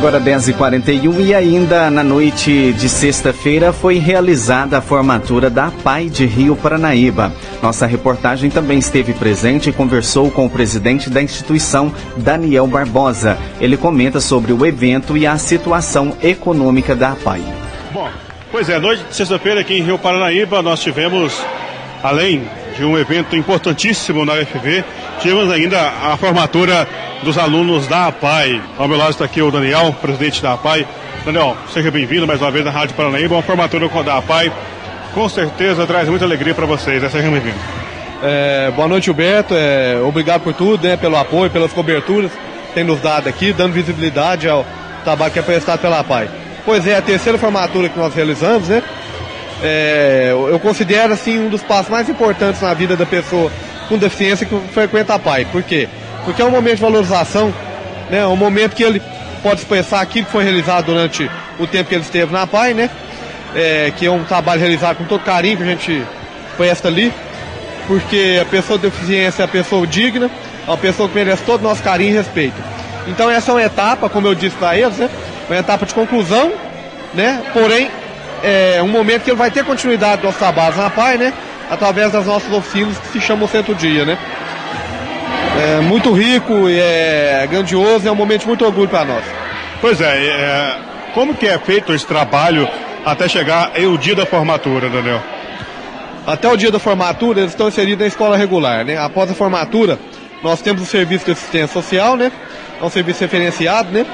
Agora 0.06 0.22
10h41 0.22 1.26
e 1.26 1.34
ainda 1.34 1.90
na 1.90 2.04
noite 2.04 2.72
de 2.74 2.88
sexta-feira 2.88 3.74
foi 3.74 3.98
realizada 3.98 4.78
a 4.78 4.82
formatura 4.82 5.50
da 5.50 5.72
PAI 5.72 6.10
de 6.10 6.28
Rio 6.28 6.56
Paranaíba. 6.56 7.34
Nossa 7.60 7.88
reportagem 7.88 8.52
também 8.52 8.78
esteve 8.78 9.14
presente 9.16 9.72
e 9.72 9.74
conversou 9.74 10.30
com 10.30 10.46
o 10.46 10.50
presidente 10.50 11.10
da 11.10 11.24
instituição, 11.24 11.92
Daniel 12.18 12.68
Barbosa. 12.68 13.36
Ele 13.60 13.76
comenta 13.76 14.20
sobre 14.20 14.54
o 14.54 14.64
evento 14.64 15.18
e 15.18 15.26
a 15.26 15.40
situação 15.40 16.16
econômica 16.22 16.96
da 16.96 17.16
PAI. 17.16 17.42
Bom, 17.92 18.08
pois 18.52 18.70
é, 18.70 18.78
noite 18.78 19.04
de 19.06 19.16
sexta-feira 19.16 19.62
aqui 19.62 19.74
em 19.74 19.82
Rio 19.82 19.98
Paranaíba 19.98 20.62
nós 20.62 20.82
tivemos, 20.82 21.44
além 22.04 22.44
de 22.78 22.86
um 22.86 22.96
evento 22.96 23.36
importantíssimo 23.36 24.24
na 24.24 24.34
UFV, 24.34 24.84
tivemos 25.20 25.52
ainda 25.52 25.82
a 25.82 26.16
formatura 26.16 26.88
dos 27.24 27.38
alunos 27.38 27.88
da 27.88 28.07
APAI. 28.07 28.62
Ao 28.77 28.88
meu 28.88 28.98
lado 28.98 29.12
está 29.12 29.25
aqui 29.25 29.41
o 29.41 29.51
Daniel, 29.51 29.95
presidente 30.01 30.41
da 30.41 30.53
APAI. 30.53 30.88
Daniel, 31.24 31.55
seja 31.74 31.89
bem-vindo 31.89 32.27
mais 32.27 32.41
uma 32.41 32.51
vez 32.51 32.63
na 32.63 32.72
Rádio 32.72 32.95
Paranaíba, 32.95 33.36
uma 33.36 33.41
formatura 33.41 33.88
da 34.03 34.17
APAI. 34.17 34.51
Com 35.13 35.27
certeza 35.29 35.86
traz 35.88 36.10
muita 36.10 36.25
alegria 36.25 36.53
para 36.53 36.65
vocês, 36.65 37.01
né? 37.01 37.10
seja 37.10 37.29
bem-vindo. 37.29 37.57
É, 38.24 38.72
boa 38.75 38.88
noite, 38.88 39.05
Gilberto. 39.05 39.53
É, 39.55 40.00
obrigado 40.03 40.41
por 40.41 40.53
tudo, 40.53 40.88
né, 40.88 40.98
pelo 40.98 41.15
apoio, 41.15 41.50
pelas 41.50 41.72
coberturas 41.72 42.31
que 42.31 42.74
tem 42.74 42.84
nos 42.84 43.00
dado 43.00 43.27
aqui, 43.27 43.53
dando 43.53 43.74
visibilidade 43.74 44.48
ao 44.48 44.65
trabalho 45.03 45.31
que 45.31 45.39
é 45.39 45.41
prestado 45.41 45.79
pela 45.79 46.00
APAI. 46.00 46.29
Pois 46.65 46.86
é, 46.88 46.95
a 46.95 47.01
terceira 47.01 47.38
formatura 47.38 47.89
que 47.89 47.98
nós 47.98 48.13
realizamos, 48.13 48.69
né? 48.69 48.84
É, 49.63 50.31
eu 50.31 50.60
considero 50.60 51.13
assim 51.13 51.39
um 51.39 51.50
dos 51.50 51.62
passos 51.62 51.89
mais 51.89 52.10
importantes 52.10 52.62
na 52.62 52.74
vida 52.74 52.98
da 52.98 53.05
pessoa 53.05 53.51
com 53.88 53.98
deficiência 53.98 54.45
que 54.45 54.60
frequenta 54.74 55.13
a 55.13 55.19
PAI. 55.19 55.45
Por 55.45 55.63
quê? 55.63 55.88
Porque 56.25 56.41
é 56.41 56.46
um 56.46 56.51
momento 56.51 56.75
de 56.75 56.82
valorização, 56.82 57.53
né? 58.10 58.20
É 58.20 58.27
um 58.27 58.36
momento 58.36 58.75
que 58.75 58.84
ele 58.84 59.01
pode 59.41 59.62
expressar 59.62 60.01
aquilo 60.01 60.25
que 60.25 60.32
foi 60.32 60.44
realizado 60.44 60.88
durante 60.88 61.29
o 61.60 61.67
tempo 61.67 61.88
que 61.88 61.96
ele 61.96 62.03
esteve 62.03 62.34
na 62.34 62.46
PAI, 62.46 62.74
né? 62.74 62.89
É, 63.55 63.94
que 63.96 64.05
é 64.05 64.12
um 64.12 64.24
trabalho 64.24 64.60
realizado 64.60 64.98
com 64.98 65.05
todo 65.05 65.24
carinho 65.24 65.58
que 65.58 65.63
a 65.63 65.67
gente 65.67 66.03
presta 66.58 66.88
ali, 66.88 67.13
porque 67.88 68.39
a 68.41 68.46
pessoa 68.46 68.77
com 68.77 68.88
deficiência 68.89 69.44
é 69.44 69.46
a 69.46 69.48
pessoa 69.48 69.86
digna, 69.88 70.29
é 70.67 70.70
uma 70.70 70.77
pessoa 70.77 71.08
que 71.08 71.15
merece 71.15 71.44
todo 71.44 71.62
o 71.62 71.63
nosso 71.63 71.82
carinho 71.82 72.12
e 72.12 72.13
respeito. 72.13 72.55
Então 73.08 73.29
essa 73.29 73.51
é 73.51 73.53
uma 73.53 73.63
etapa, 73.63 74.10
como 74.10 74.27
eu 74.27 74.36
disse 74.36 74.55
para 74.55 74.75
eles, 74.77 74.98
né? 74.98 75.10
Uma 75.48 75.60
etapa 75.60 75.86
de 75.86 75.94
conclusão, 75.94 76.51
né? 77.13 77.41
Porém, 77.53 77.89
é 78.44 78.82
um 78.82 78.88
momento 78.88 79.24
que 79.24 79.29
ele 79.29 79.38
vai 79.38 79.51
ter 79.51 79.63
continuidade 79.63 80.24
dos 80.24 80.36
trabalhos 80.36 80.75
na 80.77 80.89
PAI, 80.89 81.17
né? 81.17 81.34
Através 81.70 82.12
das 82.12 82.25
nossas 82.25 82.51
oficinas 82.51 82.98
que 82.98 83.08
se 83.08 83.22
chamam 83.22 83.48
Centro 83.48 83.75
Dia, 83.75 84.05
né? 84.05 84.17
É 85.58 85.80
muito 85.80 86.12
rico 86.12 86.70
e 86.70 86.78
é 86.78 87.48
grandioso, 87.50 88.08
é 88.08 88.12
um 88.12 88.16
momento 88.16 88.42
de 88.42 88.48
muito 88.48 88.66
orgulho 88.66 88.90
para 88.90 89.06
nós. 89.06 89.24
Pois 89.80 90.02
é, 90.02 90.06
é, 90.06 90.76
como 91.14 91.34
que 91.34 91.48
é 91.48 91.58
feito 91.58 91.94
esse 91.94 92.06
trabalho 92.06 92.68
até 93.06 93.28
chegar 93.30 93.72
o 93.80 93.98
dia 93.98 94.16
da 94.16 94.26
formatura, 94.26 94.90
Daniel? 94.90 95.22
Até 96.28 96.50
o 96.50 96.58
dia 96.58 96.72
da 96.72 96.80
formatura 96.80 97.40
eles 97.40 97.52
estão 97.52 97.68
inseridos 97.70 98.00
na 98.00 98.08
escola 98.08 98.36
regular, 98.36 98.84
né? 98.84 98.98
Após 98.98 99.32
a 99.32 99.34
formatura, 99.34 99.98
nós 100.44 100.62
temos 100.62 100.82
o 100.82 100.86
serviço 100.86 101.26
de 101.26 101.32
assistência 101.32 101.68
social, 101.68 102.18
né? 102.18 102.32
É 102.82 102.84
um 102.84 102.90
serviço 102.90 103.22
referenciado, 103.22 103.92
né? 103.92 104.06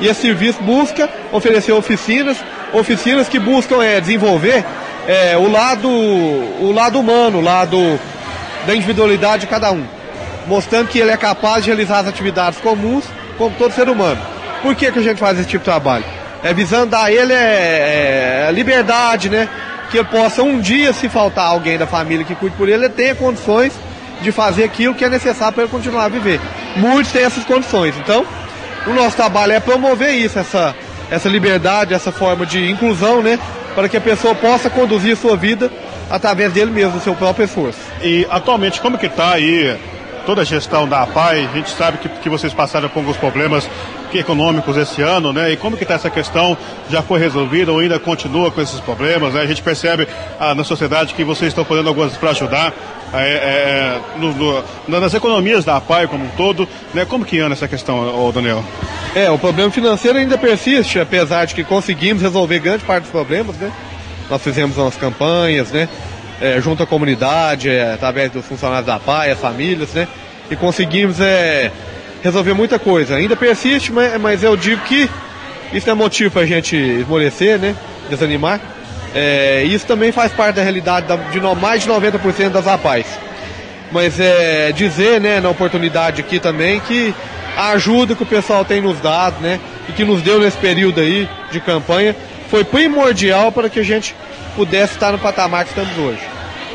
E 0.00 0.06
esse 0.06 0.20
serviço 0.20 0.62
busca 0.62 1.08
oferecer 1.32 1.72
oficinas, 1.72 2.36
oficinas 2.72 3.28
que 3.28 3.38
buscam 3.38 3.82
é, 3.82 4.00
desenvolver 4.00 4.64
é, 5.08 5.36
o, 5.36 5.50
lado, 5.50 5.88
o 5.88 6.70
lado 6.72 7.00
humano, 7.00 7.38
o 7.38 7.42
lado 7.42 7.98
da 8.66 8.76
individualidade 8.76 9.40
de 9.40 9.46
cada 9.48 9.72
um, 9.72 9.84
mostrando 10.48 10.88
que 10.88 10.98
ele 10.98 11.10
é 11.10 11.16
capaz 11.16 11.62
de 11.62 11.70
realizar 11.70 12.00
as 12.00 12.08
atividades 12.08 12.58
comuns 12.60 13.04
como 13.36 13.54
todo 13.56 13.72
ser 13.72 13.88
humano. 13.88 14.20
Por 14.62 14.74
que, 14.74 14.90
que 14.90 14.98
a 14.98 15.02
gente 15.02 15.18
faz 15.18 15.38
esse 15.38 15.48
tipo 15.48 15.60
de 15.60 15.70
trabalho? 15.70 16.04
É 16.42 16.52
visando 16.52 16.96
a 16.96 17.12
ele 17.12 17.32
é, 17.32 18.46
é, 18.48 18.52
liberdade, 18.52 19.28
né? 19.28 19.48
Que 19.90 19.98
ele 19.98 20.08
possa 20.08 20.42
um 20.42 20.60
dia, 20.60 20.92
se 20.92 21.08
faltar 21.08 21.46
alguém 21.46 21.78
da 21.78 21.86
família 21.86 22.24
que 22.24 22.34
cuide 22.34 22.56
por 22.56 22.68
ele, 22.68 22.84
ele 22.84 22.92
tenha 22.92 23.14
condições 23.14 23.72
de 24.20 24.32
fazer 24.32 24.64
aquilo 24.64 24.94
que 24.94 25.04
é 25.04 25.08
necessário 25.08 25.54
para 25.54 25.64
ele 25.64 25.72
continuar 25.72 26.04
a 26.04 26.08
viver. 26.08 26.40
Muitos 26.76 27.12
têm 27.12 27.22
essas 27.22 27.44
condições. 27.44 27.94
Então, 27.98 28.24
o 28.86 28.92
nosso 28.92 29.16
trabalho 29.16 29.52
é 29.52 29.60
promover 29.60 30.10
isso, 30.10 30.38
essa, 30.38 30.74
essa 31.10 31.28
liberdade, 31.28 31.94
essa 31.94 32.10
forma 32.10 32.44
de 32.44 32.70
inclusão, 32.70 33.22
né? 33.22 33.38
Para 33.74 33.88
que 33.88 33.96
a 33.96 34.00
pessoa 34.00 34.34
possa 34.34 34.68
conduzir 34.68 35.12
a 35.12 35.16
sua 35.16 35.36
vida 35.36 35.70
através 36.10 36.52
dele 36.52 36.70
mesmo, 36.70 36.92
do 36.92 37.00
seu 37.00 37.14
próprio 37.14 37.44
esforço. 37.44 37.78
E 38.02 38.26
atualmente, 38.30 38.80
como 38.80 38.98
que 38.98 39.06
está 39.06 39.32
aí 39.32 39.76
toda 40.28 40.42
a 40.42 40.44
gestão 40.44 40.86
da 40.86 41.04
APAI? 41.04 41.48
A 41.50 41.56
gente 41.56 41.70
sabe 41.70 41.96
que, 41.96 42.06
que 42.06 42.28
vocês 42.28 42.52
passaram 42.52 42.86
por 42.90 42.98
alguns 42.98 43.16
problemas 43.16 43.66
econômicos 44.12 44.76
esse 44.76 45.00
ano, 45.00 45.32
né? 45.32 45.52
E 45.52 45.56
como 45.56 45.74
que 45.74 45.84
está 45.84 45.94
essa 45.94 46.10
questão? 46.10 46.54
Já 46.90 47.00
foi 47.00 47.18
resolvida 47.18 47.72
ou 47.72 47.78
ainda 47.78 47.98
continua 47.98 48.50
com 48.50 48.60
esses 48.60 48.78
problemas? 48.78 49.32
Né? 49.32 49.40
A 49.40 49.46
gente 49.46 49.62
percebe 49.62 50.06
ah, 50.38 50.54
na 50.54 50.64
sociedade 50.64 51.14
que 51.14 51.24
vocês 51.24 51.48
estão 51.48 51.64
fazendo 51.64 51.88
algumas 51.88 52.14
para 52.18 52.28
ajudar 52.28 52.74
é, 53.14 53.16
é, 53.16 53.22
é, 53.22 54.00
no, 54.18 54.34
no, 54.34 55.00
nas 55.00 55.14
economias 55.14 55.64
da 55.64 55.78
APAI 55.78 56.06
como 56.06 56.26
um 56.26 56.30
todo, 56.36 56.68
né? 56.92 57.06
Como 57.06 57.24
que 57.24 57.40
anda 57.40 57.54
essa 57.54 57.66
questão, 57.66 58.30
Daniel? 58.30 58.62
É, 59.14 59.30
o 59.30 59.38
problema 59.38 59.70
financeiro 59.70 60.18
ainda 60.18 60.36
persiste, 60.36 61.00
apesar 61.00 61.46
de 61.46 61.54
que 61.54 61.64
conseguimos 61.64 62.22
resolver 62.22 62.58
grande 62.58 62.84
parte 62.84 63.04
dos 63.04 63.12
problemas, 63.12 63.56
né? 63.56 63.72
Nós 64.28 64.42
fizemos 64.42 64.76
umas 64.76 64.94
campanhas, 64.94 65.72
né? 65.72 65.88
É, 66.40 66.60
junto 66.60 66.82
à 66.82 66.86
comunidade, 66.86 67.68
é, 67.68 67.94
através 67.94 68.30
dos 68.30 68.46
funcionários 68.46 68.86
da 68.86 68.94
APAI, 68.94 69.32
as 69.32 69.40
famílias, 69.40 69.92
né? 69.92 70.06
E 70.50 70.54
conseguimos 70.54 71.20
é, 71.20 71.70
resolver 72.22 72.54
muita 72.54 72.78
coisa. 72.78 73.16
Ainda 73.16 73.34
persiste, 73.34 73.92
mas, 73.92 74.20
mas 74.20 74.42
eu 74.42 74.56
digo 74.56 74.82
que 74.82 75.08
isso 75.72 75.90
é 75.90 75.94
motivo 75.94 76.30
para 76.30 76.42
a 76.42 76.46
gente 76.46 76.76
esmorecer, 76.76 77.58
né? 77.58 77.74
Desanimar. 78.08 78.60
É, 79.14 79.64
isso 79.64 79.86
também 79.86 80.12
faz 80.12 80.32
parte 80.32 80.56
da 80.56 80.62
realidade 80.62 81.06
de 81.32 81.40
mais 81.40 81.82
de 81.82 81.88
90% 81.88 82.50
das 82.50 82.66
rapazes. 82.66 83.18
Mas 83.90 84.20
é 84.20 84.70
dizer, 84.72 85.20
né, 85.20 85.40
na 85.40 85.48
oportunidade 85.48 86.20
aqui 86.20 86.38
também, 86.38 86.78
que 86.80 87.14
a 87.56 87.70
ajuda 87.70 88.14
que 88.14 88.22
o 88.22 88.26
pessoal 88.26 88.64
tem 88.64 88.80
nos 88.80 89.00
dado, 89.00 89.40
né, 89.40 89.58
e 89.88 89.92
que 89.92 90.04
nos 90.04 90.20
deu 90.22 90.40
nesse 90.40 90.58
período 90.58 91.00
aí 91.00 91.28
de 91.50 91.58
campanha, 91.60 92.14
foi 92.50 92.64
primordial 92.64 93.50
para 93.50 93.68
que 93.68 93.80
a 93.80 93.82
gente 93.82 94.14
pudesse 94.58 94.94
estar 94.94 95.12
no 95.12 95.20
patamar 95.20 95.62
que 95.64 95.70
estamos 95.70 95.96
hoje. 95.96 96.20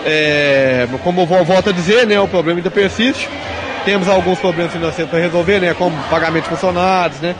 É, 0.06 0.88
como 1.04 1.26
volto 1.26 1.70
a 1.70 1.74
dizer, 1.74 2.08
né, 2.08 2.18
o 2.18 2.30
problema 2.30 2.60
ainda 2.60 2.72
persiste. 2.72 3.28
Temos 3.84 4.08
alguns 4.08 4.40
problemas 4.40 4.72
financeiros 4.72 5.12
para 5.12 5.20
resolver, 5.20 5.60
né, 5.60 5.74
como 5.78 5.94
pagamento 6.04 6.46
de 6.46 6.50
funcionários, 6.50 7.20
né, 7.20 7.36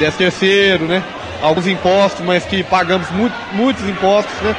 10 0.00 0.16
terceiro, 0.16 0.86
né, 0.86 1.00
alguns 1.40 1.68
impostos, 1.68 2.26
mas 2.26 2.44
que 2.44 2.64
pagamos 2.64 3.08
muito, 3.12 3.34
muitos 3.52 3.88
impostos, 3.88 4.34
né, 4.42 4.56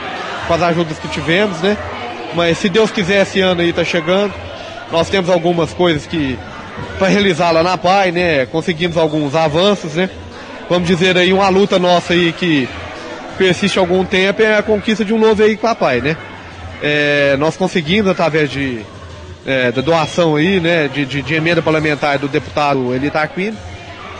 com 0.48 0.54
as 0.54 0.62
ajudas 0.62 0.98
que 0.98 1.10
tivemos, 1.10 1.60
né. 1.62 1.76
Mas 2.34 2.58
se 2.58 2.70
Deus 2.70 2.90
quiser, 2.90 3.24
esse 3.24 3.42
ano 3.42 3.60
aí 3.60 3.72
está 3.72 3.84
chegando. 3.84 4.34
Nós 4.90 5.10
temos 5.10 5.30
algumas 5.30 5.74
coisas 5.74 6.06
que 6.06 6.40
para 6.98 7.10
realizar 7.10 7.52
lá 7.52 7.62
na 7.62 7.78
PAI, 7.78 8.14
né, 8.14 8.46
conseguimos 8.46 8.96
alguns 8.96 9.36
avanços, 9.36 9.96
né. 9.96 10.10
Vamos 10.70 10.88
dizer 10.88 11.18
aí 11.18 11.34
uma 11.34 11.50
luta 11.50 11.78
nossa 11.78 12.14
aí 12.14 12.32
que 12.32 12.70
persiste 13.40 13.80
algum 13.80 14.04
tempo 14.04 14.42
é 14.42 14.58
a 14.58 14.62
conquista 14.62 15.06
de 15.06 15.14
um 15.14 15.18
novo 15.18 15.36
veículo 15.36 15.60
para 15.60 15.76
PAI, 15.76 16.02
né. 16.02 16.18
É, 16.84 17.38
nós 17.40 17.56
conseguimos 17.56 18.12
através 18.12 18.52
de 18.52 18.86
é, 19.46 19.72
da 19.72 19.82
doação 19.82 20.36
aí, 20.36 20.60
né, 20.60 20.90
de, 20.90 21.06
de, 21.06 21.22
de, 21.22 21.34
emenda 21.34 21.62
parlamentar 21.62 22.20
do 22.20 22.28
deputado 22.28 22.94
Elitar 22.94 23.30
Quinn, 23.30 23.54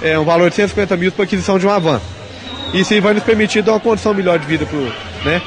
é, 0.02 0.18
um 0.18 0.24
valor 0.24 0.50
de 0.50 0.56
150 0.56 0.96
mil 0.96 1.12
para 1.12 1.26
aquisição 1.26 1.60
de 1.60 1.68
uma 1.68 1.80
van. 1.80 2.02
Isso 2.74 2.94
aí 2.94 3.00
vai 3.00 3.14
nos 3.14 3.24
permitir 3.24 3.62
dar 3.62 3.74
uma 3.74 3.80
condição 3.80 4.14
melhor 4.14 4.40
de 4.40 4.46
vida 4.46 4.66
pro, 4.66 4.82
né, 5.26 5.42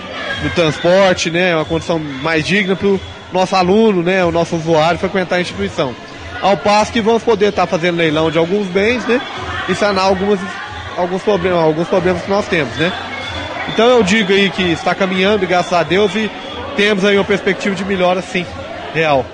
transporte, 0.54 1.30
né, 1.30 1.56
uma 1.56 1.64
condição 1.64 1.98
mais 1.98 2.46
digna 2.46 2.76
para 2.76 2.88
o 2.88 3.00
nosso 3.32 3.56
aluno, 3.56 4.02
né, 4.02 4.24
o 4.24 4.30
nosso 4.30 4.54
usuário 4.54 4.98
frequentar 4.98 5.36
a 5.36 5.40
instituição. 5.40 5.94
Ao 6.42 6.56
passo 6.56 6.92
que 6.92 7.00
vamos 7.00 7.22
poder 7.22 7.48
estar 7.48 7.62
tá 7.62 7.66
fazendo 7.66 7.96
leilão 7.96 8.30
de 8.30 8.38
alguns 8.38 8.66
bens, 8.66 9.04
né, 9.06 9.20
e 9.68 9.74
sanar 9.74 10.04
algumas, 10.04 10.38
alguns, 10.96 11.22
problemas, 11.22 11.58
alguns 11.58 11.88
problemas 11.88 12.22
que 12.22 12.30
nós 12.30 12.46
temos, 12.46 12.76
né. 12.76 12.92
Então 13.72 13.88
eu 13.88 14.02
digo 14.02 14.30
aí 14.30 14.50
que 14.50 14.62
está 14.64 14.94
caminhando, 14.94 15.46
graças 15.46 15.72
a 15.72 15.82
Deus, 15.82 16.14
e 16.14 16.30
temos 16.76 17.06
aí 17.06 17.16
uma 17.16 17.24
perspectiva 17.24 17.74
de 17.74 17.82
melhora, 17.82 18.20
sim, 18.20 18.44
real. 18.92 19.24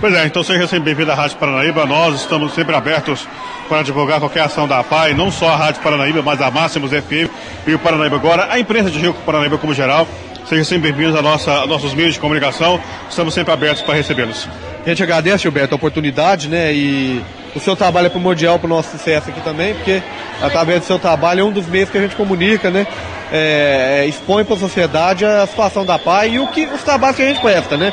Pois 0.00 0.12
é, 0.12 0.26
então 0.26 0.42
seja 0.42 0.66
sempre 0.66 0.86
bem-vindo 0.86 1.12
à 1.12 1.14
Rádio 1.14 1.36
Paranaíba. 1.36 1.86
Nós 1.86 2.16
estamos 2.16 2.52
sempre 2.54 2.74
abertos 2.74 3.24
para 3.68 3.82
divulgar 3.82 4.18
qualquer 4.18 4.42
ação 4.42 4.66
da 4.66 4.80
APAI, 4.80 5.14
não 5.14 5.30
só 5.30 5.48
a 5.48 5.56
Rádio 5.56 5.80
Paranaíba, 5.80 6.22
mas 6.22 6.42
a 6.42 6.50
Máximos 6.50 6.90
FM 6.90 7.30
e 7.68 7.74
o 7.74 7.78
Paranaíba 7.78 8.16
agora, 8.16 8.48
a 8.50 8.58
imprensa 8.58 8.90
de 8.90 8.98
Rio 8.98 9.14
Paranaíba 9.24 9.58
como 9.58 9.72
geral. 9.72 10.08
Sejam 10.44 10.64
sempre 10.64 10.90
bem-vindos 10.90 11.16
a, 11.16 11.22
nossa, 11.22 11.52
a 11.62 11.66
nossos 11.66 11.94
meios 11.94 12.14
de 12.14 12.20
comunicação. 12.20 12.80
Estamos 13.08 13.32
sempre 13.32 13.52
abertos 13.52 13.82
para 13.82 13.94
recebê-los. 13.94 14.48
A 14.84 14.88
gente 14.88 15.04
agradece, 15.04 15.44
Gilberto, 15.44 15.72
a 15.72 15.76
oportunidade, 15.76 16.48
né? 16.48 16.74
E 16.74 17.22
o 17.54 17.60
seu 17.60 17.76
trabalho 17.76 18.06
é 18.06 18.10
primordial 18.10 18.58
para 18.58 18.66
o 18.66 18.68
nosso 18.68 18.90
sucesso 18.90 19.30
aqui 19.30 19.40
também, 19.40 19.74
porque 19.74 20.02
através 20.42 20.80
do 20.80 20.86
seu 20.86 20.98
trabalho 20.98 21.40
é 21.40 21.44
um 21.44 21.52
dos 21.52 21.66
meios 21.66 21.88
que 21.88 21.98
a 21.98 22.00
gente 22.00 22.16
comunica, 22.16 22.70
né? 22.70 22.86
É, 23.32 24.00
é 24.02 24.06
expõe 24.06 24.44
para 24.44 24.56
a 24.56 24.58
sociedade 24.58 25.24
a 25.24 25.46
situação 25.46 25.84
da 25.84 25.98
PAI 25.98 26.34
e 26.34 26.38
o 26.40 26.48
que, 26.48 26.66
os 26.66 26.82
trabalhos 26.82 27.16
que 27.16 27.22
a 27.22 27.28
gente 27.28 27.40
presta, 27.40 27.76
né? 27.76 27.92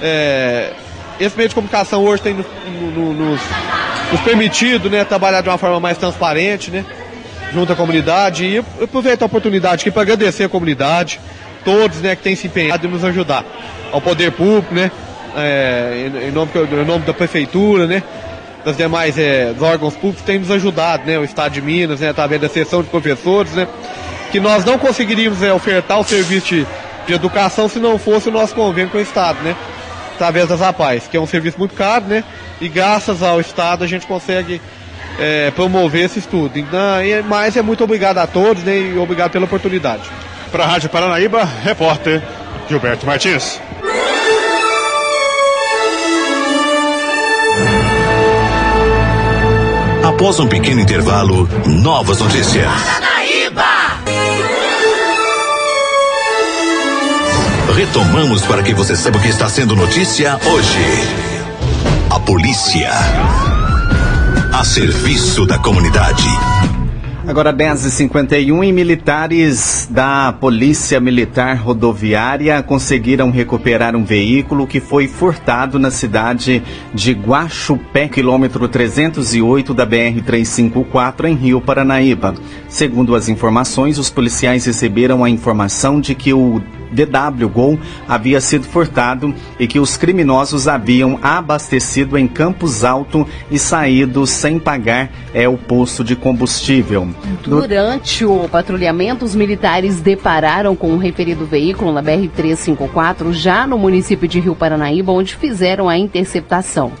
É, 0.00 0.72
esse 1.18 1.36
meio 1.36 1.48
de 1.48 1.54
comunicação 1.54 2.04
hoje 2.04 2.22
tem 2.22 2.34
no, 2.34 2.44
no, 2.90 3.12
nos, 3.12 3.40
nos, 4.12 4.20
permitido 4.20 4.90
né, 4.90 5.04
trabalhar 5.04 5.40
de 5.40 5.48
uma 5.48 5.58
forma 5.58 5.80
mais 5.80 5.96
transparente, 5.96 6.70
né, 6.70 6.84
junto 7.52 7.72
à 7.72 7.76
comunidade. 7.76 8.44
E 8.44 8.56
eu 8.56 8.64
aproveito 8.82 9.22
a 9.22 9.26
oportunidade 9.26 9.82
aqui 9.82 9.90
para 9.90 10.02
agradecer 10.02 10.44
a 10.44 10.48
comunidade, 10.48 11.18
todos 11.64 12.00
né, 12.00 12.14
que 12.14 12.22
têm 12.22 12.36
se 12.36 12.46
empenhado 12.46 12.86
em 12.86 12.90
nos 12.90 13.04
ajudar. 13.04 13.44
Ao 13.90 14.00
poder 14.00 14.32
público, 14.32 14.74
né, 14.74 14.90
é, 15.34 16.10
em, 16.28 16.30
nome, 16.30 16.50
em 16.54 16.84
nome 16.84 17.04
da 17.06 17.14
prefeitura, 17.14 17.86
né, 17.86 18.02
das 18.66 18.76
demais 18.76 19.16
é, 19.16 19.54
órgãos 19.60 19.94
públicos, 19.94 20.24
tem 20.24 20.40
nos 20.40 20.50
ajudado, 20.50 21.06
né, 21.06 21.16
o 21.16 21.22
Estado 21.22 21.52
de 21.52 21.62
Minas, 21.62 22.00
né, 22.00 22.08
através 22.08 22.40
da 22.40 22.48
sessão 22.48 22.82
de 22.82 22.88
professores, 22.88 23.52
né, 23.52 23.68
que 24.32 24.40
nós 24.40 24.64
não 24.64 24.76
conseguiríamos 24.76 25.40
é, 25.40 25.52
ofertar 25.52 26.00
o 26.00 26.02
serviço 26.02 26.48
de, 26.48 26.66
de 27.06 27.12
educação 27.12 27.68
se 27.68 27.78
não 27.78 27.96
fosse 27.96 28.28
o 28.28 28.32
nosso 28.32 28.56
convênio 28.56 28.90
com 28.90 28.98
o 28.98 29.00
Estado, 29.00 29.40
né 29.44 29.54
através 30.16 30.48
das 30.48 30.60
rapazes, 30.60 31.06
que 31.06 31.16
é 31.16 31.20
um 31.20 31.26
serviço 31.26 31.58
muito 31.58 31.74
caro, 31.74 32.06
né? 32.06 32.24
E 32.58 32.68
graças 32.68 33.22
ao 33.22 33.38
Estado 33.38 33.84
a 33.84 33.86
gente 33.86 34.06
consegue 34.06 34.62
é, 35.18 35.50
promover 35.50 36.06
esse 36.06 36.18
estudo. 36.18 36.58
Então, 36.58 36.80
mas 37.28 37.54
é 37.54 37.60
muito 37.60 37.84
obrigado 37.84 38.16
a 38.16 38.26
todos 38.26 38.62
né, 38.62 38.78
e 38.78 38.98
obrigado 38.98 39.30
pela 39.30 39.44
oportunidade. 39.44 40.02
Para 40.50 40.64
a 40.64 40.66
Rádio 40.66 40.88
Paranaíba, 40.88 41.44
repórter 41.62 42.22
Gilberto 42.66 43.04
Martins. 43.04 43.60
Após 50.16 50.40
um 50.40 50.46
pequeno 50.46 50.80
intervalo, 50.80 51.46
novas 51.66 52.20
notícias. 52.20 52.66
Retomamos 57.74 58.40
para 58.46 58.62
que 58.62 58.72
você 58.72 58.96
saiba 58.96 59.18
o 59.18 59.20
que 59.20 59.28
está 59.28 59.46
sendo 59.50 59.76
notícia 59.76 60.40
hoje. 60.46 60.78
A 62.08 62.18
polícia. 62.18 62.90
A 64.54 64.64
serviço 64.64 65.44
da 65.44 65.58
comunidade. 65.58 66.26
Agora 67.26 67.52
10h51 67.52 68.68
e 68.68 68.72
militares 68.72 69.88
da 69.90 70.32
Polícia 70.32 71.00
Militar 71.00 71.56
Rodoviária 71.56 72.62
conseguiram 72.62 73.30
recuperar 73.30 73.96
um 73.96 74.04
veículo 74.04 74.64
que 74.64 74.78
foi 74.78 75.08
furtado 75.08 75.76
na 75.76 75.90
cidade 75.90 76.62
de 76.94 77.12
Guaxupé, 77.12 78.06
quilômetro 78.06 78.68
308 78.68 79.74
da 79.74 79.84
BR-354, 79.84 81.24
em 81.24 81.34
Rio 81.34 81.60
Paranaíba. 81.60 82.32
Segundo 82.68 83.16
as 83.16 83.28
informações, 83.28 83.98
os 83.98 84.08
policiais 84.08 84.64
receberam 84.64 85.24
a 85.24 85.28
informação 85.28 86.00
de 86.00 86.14
que 86.14 86.32
o 86.32 86.62
DW 86.92 87.48
Gol 87.48 87.78
havia 88.08 88.40
sido 88.40 88.64
furtado 88.64 89.34
e 89.58 89.66
que 89.66 89.78
os 89.78 89.96
criminosos 89.96 90.68
haviam 90.68 91.18
abastecido 91.22 92.16
em 92.16 92.26
Campos 92.26 92.84
Alto 92.84 93.26
e 93.50 93.58
saído 93.58 94.26
sem 94.26 94.58
pagar 94.58 95.10
é 95.32 95.48
o 95.48 95.56
posto 95.56 96.02
de 96.02 96.16
combustível. 96.16 97.08
Durante 97.42 98.24
o 98.24 98.48
patrulhamento, 98.48 99.24
os 99.24 99.34
militares 99.34 100.00
depararam 100.00 100.74
com 100.74 100.90
um 100.90 100.98
referido 100.98 101.44
veículo 101.44 101.92
na 101.92 102.02
BR-354, 102.02 103.32
já 103.32 103.66
no 103.66 103.78
município 103.78 104.28
de 104.28 104.40
Rio 104.40 104.54
Paranaíba, 104.54 105.12
onde 105.12 105.36
fizeram 105.36 105.88
a 105.88 105.98
interceptação. 105.98 106.92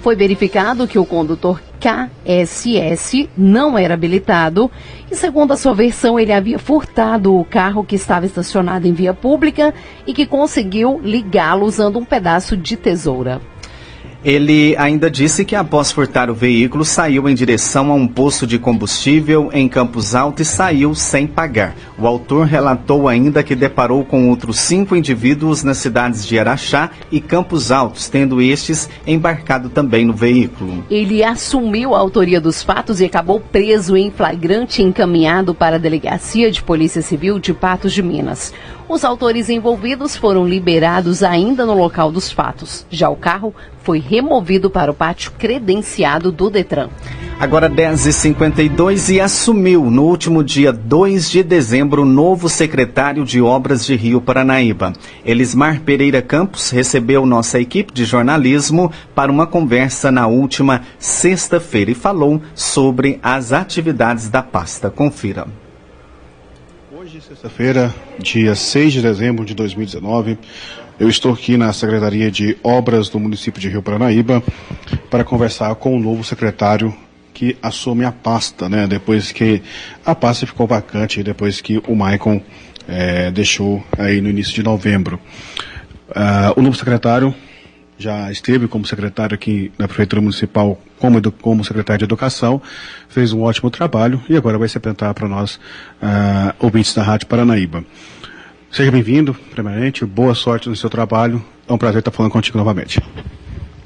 Foi 0.00 0.14
verificado 0.14 0.86
que 0.86 0.98
o 0.98 1.04
condutor 1.04 1.60
KSS 1.80 3.30
não 3.36 3.78
era 3.78 3.94
habilitado 3.94 4.70
e, 5.10 5.14
segundo 5.14 5.52
a 5.52 5.56
sua 5.56 5.74
versão, 5.74 6.18
ele 6.18 6.32
havia 6.32 6.58
furtado 6.58 7.34
o 7.34 7.44
carro 7.44 7.84
que 7.84 7.96
estava 7.96 8.26
estacionado 8.26 8.86
em 8.86 8.92
via 8.92 9.14
pública 9.14 9.72
e 10.06 10.12
que 10.12 10.26
conseguiu 10.26 11.00
ligá-lo 11.02 11.64
usando 11.64 11.98
um 11.98 12.04
pedaço 12.04 12.56
de 12.56 12.76
tesoura. 12.76 13.40
Ele 14.24 14.76
ainda 14.76 15.08
disse 15.08 15.44
que 15.44 15.54
após 15.54 15.92
furtar 15.92 16.28
o 16.28 16.34
veículo, 16.34 16.84
saiu 16.84 17.28
em 17.28 17.34
direção 17.34 17.92
a 17.92 17.94
um 17.94 18.06
posto 18.06 18.48
de 18.48 18.58
combustível 18.58 19.48
em 19.52 19.68
Campos 19.68 20.12
Alto 20.12 20.42
e 20.42 20.44
saiu 20.44 20.92
sem 20.92 21.24
pagar. 21.24 21.76
O 21.96 22.04
autor 22.04 22.44
relatou 22.44 23.08
ainda 23.08 23.44
que 23.44 23.54
deparou 23.54 24.04
com 24.04 24.28
outros 24.28 24.58
cinco 24.58 24.96
indivíduos 24.96 25.62
nas 25.62 25.78
cidades 25.78 26.26
de 26.26 26.36
Araxá 26.36 26.90
e 27.12 27.20
Campos 27.20 27.70
Altos, 27.70 28.08
tendo 28.08 28.42
estes 28.42 28.88
embarcado 29.06 29.68
também 29.68 30.04
no 30.04 30.12
veículo. 30.12 30.84
Ele 30.90 31.22
assumiu 31.22 31.94
a 31.94 31.98
autoria 31.98 32.40
dos 32.40 32.60
fatos 32.60 33.00
e 33.00 33.04
acabou 33.04 33.38
preso 33.38 33.96
em 33.96 34.10
flagrante 34.10 34.82
encaminhado 34.82 35.54
para 35.54 35.76
a 35.76 35.78
Delegacia 35.78 36.50
de 36.50 36.60
Polícia 36.60 37.02
Civil 37.02 37.38
de 37.38 37.54
Patos 37.54 37.92
de 37.92 38.02
Minas. 38.02 38.52
Os 38.88 39.04
autores 39.04 39.50
envolvidos 39.50 40.16
foram 40.16 40.48
liberados 40.48 41.22
ainda 41.22 41.66
no 41.66 41.74
local 41.74 42.10
dos 42.10 42.32
fatos. 42.32 42.86
Já 42.90 43.10
o 43.10 43.16
carro 43.16 43.54
foi 43.88 44.00
removido 44.00 44.68
para 44.68 44.90
o 44.90 44.94
pátio 44.94 45.32
credenciado 45.38 46.30
do 46.30 46.50
Detran. 46.50 46.90
Agora 47.40 47.70
10h52 47.70 49.14
e 49.14 49.18
assumiu 49.18 49.90
no 49.90 50.02
último 50.02 50.44
dia 50.44 50.70
2 50.70 51.30
de 51.30 51.42
dezembro 51.42 52.02
o 52.02 52.04
novo 52.04 52.50
secretário 52.50 53.24
de 53.24 53.40
Obras 53.40 53.86
de 53.86 53.96
Rio 53.96 54.20
Paranaíba. 54.20 54.92
Elismar 55.24 55.80
Pereira 55.80 56.20
Campos 56.20 56.68
recebeu 56.68 57.24
nossa 57.24 57.58
equipe 57.58 57.90
de 57.90 58.04
jornalismo 58.04 58.92
para 59.14 59.32
uma 59.32 59.46
conversa 59.46 60.12
na 60.12 60.26
última 60.26 60.82
sexta-feira 60.98 61.90
e 61.90 61.94
falou 61.94 62.42
sobre 62.54 63.18
as 63.22 63.54
atividades 63.54 64.28
da 64.28 64.42
pasta. 64.42 64.90
Confira. 64.90 65.46
Sexta-feira, 67.20 67.92
dia 68.20 68.54
6 68.54 68.92
de 68.92 69.02
dezembro 69.02 69.44
de 69.44 69.52
2019, 69.52 70.38
eu 71.00 71.08
estou 71.08 71.32
aqui 71.32 71.56
na 71.56 71.72
Secretaria 71.72 72.30
de 72.30 72.56
Obras 72.62 73.08
do 73.08 73.18
município 73.18 73.60
de 73.60 73.68
Rio 73.68 73.82
Paranaíba 73.82 74.40
para 75.10 75.24
conversar 75.24 75.74
com 75.74 75.96
o 75.96 75.98
novo 75.98 76.22
secretário 76.22 76.94
que 77.34 77.56
assume 77.60 78.04
a 78.04 78.12
pasta, 78.12 78.68
né? 78.68 78.86
Depois 78.86 79.32
que 79.32 79.60
a 80.04 80.14
pasta 80.14 80.46
ficou 80.46 80.66
vacante, 80.66 81.22
depois 81.24 81.60
que 81.60 81.82
o 81.88 81.96
Maicon 81.96 82.40
é, 82.86 83.32
deixou 83.32 83.82
aí 83.98 84.20
no 84.20 84.28
início 84.28 84.54
de 84.54 84.62
novembro. 84.62 85.18
Uh, 86.10 86.54
o 86.56 86.62
novo 86.62 86.76
secretário 86.76 87.34
já 87.98 88.30
esteve 88.30 88.68
como 88.68 88.86
secretário 88.86 89.34
aqui 89.34 89.72
na 89.76 89.88
Prefeitura 89.88 90.22
Municipal, 90.22 90.80
como, 90.98 91.20
como 91.32 91.64
secretário 91.64 91.98
de 91.98 92.04
Educação, 92.04 92.62
fez 93.08 93.32
um 93.32 93.42
ótimo 93.42 93.70
trabalho 93.70 94.22
e 94.28 94.36
agora 94.36 94.56
vai 94.56 94.68
se 94.68 94.78
apresentar 94.78 95.12
para 95.14 95.28
nós, 95.28 95.56
uh, 96.00 96.54
ouvintes 96.60 96.94
da 96.94 97.02
Rádio 97.02 97.26
Paranaíba. 97.26 97.84
Seja 98.70 98.90
bem-vindo, 98.90 99.34
primeiramente, 99.50 100.04
boa 100.04 100.34
sorte 100.34 100.68
no 100.68 100.76
seu 100.76 100.88
trabalho, 100.88 101.44
é 101.66 101.72
um 101.72 101.78
prazer 101.78 101.98
estar 101.98 102.10
falando 102.10 102.32
contigo 102.32 102.56
novamente. 102.56 103.00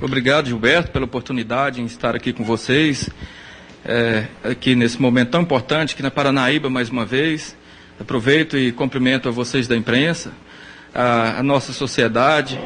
Obrigado, 0.01 0.47
Gilberto, 0.47 0.91
pela 0.91 1.05
oportunidade 1.05 1.81
em 1.81 1.85
estar 1.87 2.15
aqui 2.15 2.33
com 2.33 2.45
vocês 2.45 3.09
é, 3.85 4.27
aqui 4.45 4.75
nesse 4.75 5.01
momento 5.01 5.31
tão 5.31 5.43
importante, 5.43 5.95
aqui 5.95 6.03
na 6.03 6.11
Paranaíba, 6.11 6.71
mais 6.71 6.89
uma 6.89 7.05
vez. 7.05 7.57
Aproveito 7.99 8.57
e 8.57 8.73
cumprimento 8.73 9.29
a 9.29 9.33
vocês 9.33 9.69
da 9.69 9.77
imprensa, 9.77 10.33
a, 10.95 11.39
a 11.39 11.43
nossa 11.43 11.73
sociedade, 11.73 12.59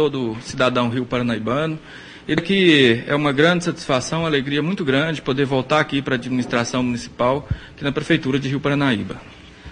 todo 0.00 0.34
cidadão 0.40 0.88
rio 0.88 1.04
paranaibano. 1.04 1.78
E 2.26 2.34
que 2.34 3.04
é 3.06 3.14
uma 3.14 3.32
grande 3.32 3.64
satisfação, 3.64 4.20
uma 4.20 4.28
alegria 4.28 4.62
muito 4.62 4.82
grande 4.82 5.20
poder 5.20 5.44
voltar 5.44 5.78
aqui 5.78 6.00
para 6.00 6.14
a 6.14 6.16
administração 6.16 6.82
municipal, 6.82 7.46
aqui 7.72 7.84
na 7.84 7.92
Prefeitura 7.92 8.38
de 8.38 8.48
Rio 8.48 8.60
Paranaíba. 8.60 9.20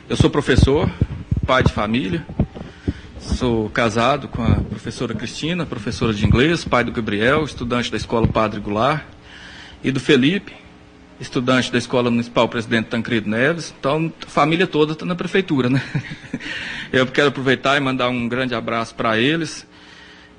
Eu 0.07 0.19
sou 0.19 0.29
professor, 0.29 0.91
pai 1.47 1.63
de 1.63 1.73
família, 1.73 2.27
sou 3.19 3.71
casado 3.71 4.29
com 4.29 4.43
a 4.43 4.57
professora 4.57 5.15
Cristina, 5.15 5.65
professora 5.65 6.13
de 6.13 6.27
inglês, 6.27 6.63
pai 6.63 6.85
do 6.85 6.93
Gabriel, 6.93 7.43
estudante 7.45 7.91
da 7.91 7.97
Escola 7.97 8.27
Padre 8.27 8.61
Goulart, 8.61 9.05
e 9.83 9.91
do 9.91 9.99
Felipe, 9.99 10.53
estudante 11.19 11.73
da 11.73 11.79
Escola 11.79 12.11
Municipal 12.11 12.47
Presidente 12.51 12.89
Tancredo 12.89 13.31
Neves, 13.31 13.75
então 13.81 14.13
a 14.27 14.29
família 14.29 14.67
toda 14.67 14.93
está 14.93 15.07
na 15.07 15.15
prefeitura, 15.15 15.71
né? 15.71 15.83
Eu 16.93 17.07
quero 17.07 17.29
aproveitar 17.29 17.79
e 17.79 17.81
mandar 17.81 18.11
um 18.11 18.29
grande 18.29 18.55
abraço 18.55 18.95
para 18.95 19.19
eles, 19.19 19.67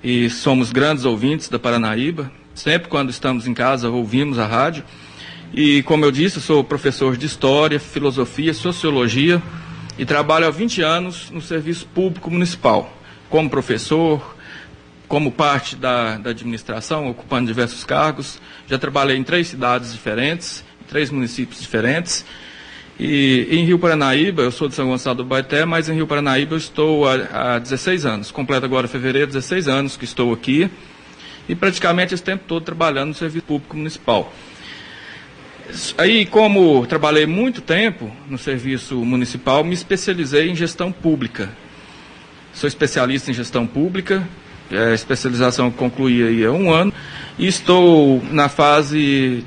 e 0.04 0.30
somos 0.30 0.72
grandes 0.72 1.06
ouvintes 1.06 1.50
da 1.50 1.60
Paranaíba, 1.60 2.32
sempre 2.54 2.90
quando 2.90 3.10
estamos 3.10 3.48
em 3.48 3.54
casa 3.54 3.90
ouvimos 3.90 4.40
a 4.40 4.46
rádio, 4.46 4.84
e 5.54 5.82
como 5.84 6.06
eu 6.06 6.12
disse, 6.12 6.40
sou 6.40 6.64
professor 6.64 7.18
de 7.18 7.26
História, 7.26 7.80
Filosofia, 7.80 8.54
Sociologia, 8.54 9.42
e 9.98 10.06
trabalho 10.06 10.48
há 10.48 10.50
20 10.50 10.82
anos 10.82 11.30
no 11.30 11.42
Serviço 11.42 11.86
Público 11.88 12.32
Municipal, 12.32 12.90
como 13.30 13.50
professor, 13.50 14.36
como 15.10 15.32
parte 15.32 15.76
da, 15.76 16.18
da 16.18 16.30
administração, 16.30 17.10
ocupando 17.10 17.48
diversos 17.48 17.84
cargos. 17.84 18.40
Já 18.68 18.78
trabalhei 18.78 19.18
em 19.18 19.24
três 19.24 19.48
cidades 19.48 19.92
diferentes, 19.92 20.64
três 20.88 21.10
municípios 21.10 21.60
diferentes. 21.60 22.24
E 23.00 23.48
em 23.50 23.64
Rio 23.64 23.80
Paranaíba, 23.80 24.42
eu 24.42 24.52
sou 24.52 24.68
de 24.68 24.76
São 24.76 24.88
Gonçalo 24.90 25.20
do 25.20 25.24
Baeté, 25.24 25.64
mas 25.64 25.88
em 25.88 25.94
Rio 25.94 26.06
Paranaíba 26.06 26.56
eu 26.56 26.58
estou 26.58 27.08
há, 27.08 27.56
há 27.56 27.60
16 27.60 28.06
anos. 28.06 28.30
Completo 28.30 28.66
agora 28.66 28.90
fevereiro, 28.90 29.28
16 29.28 29.70
anos 29.70 29.96
que 29.96 30.04
estou 30.04 30.34
aqui. 30.34 30.70
E 31.48 31.56
praticamente 31.56 32.14
esse 32.14 32.22
tempo 32.22 32.44
todo 32.46 32.62
trabalhando 32.62 33.10
no 33.10 33.14
serviço 33.14 33.46
público 33.46 33.78
municipal. 33.78 34.34
Aí, 35.98 36.26
como 36.26 36.86
trabalhei 36.88 37.26
muito 37.26 37.62
tempo 37.62 38.12
no 38.28 38.38
serviço 38.38 38.96
municipal, 38.98 39.64
me 39.64 39.74
especializei 39.74 40.50
em 40.50 40.56
gestão 40.56 40.92
pública. 40.92 41.50
Sou 42.54 42.68
especialista 42.68 43.32
em 43.32 43.34
gestão 43.34 43.66
pública, 43.66 44.28
a 44.72 44.94
especialização 44.94 45.72
concluí 45.72 46.22
aí 46.22 46.44
há 46.44 46.52
um 46.52 46.74
ano, 46.74 46.92
e 47.38 47.48
estou 47.48 48.22
na 48.32 48.50
fase 48.50 49.46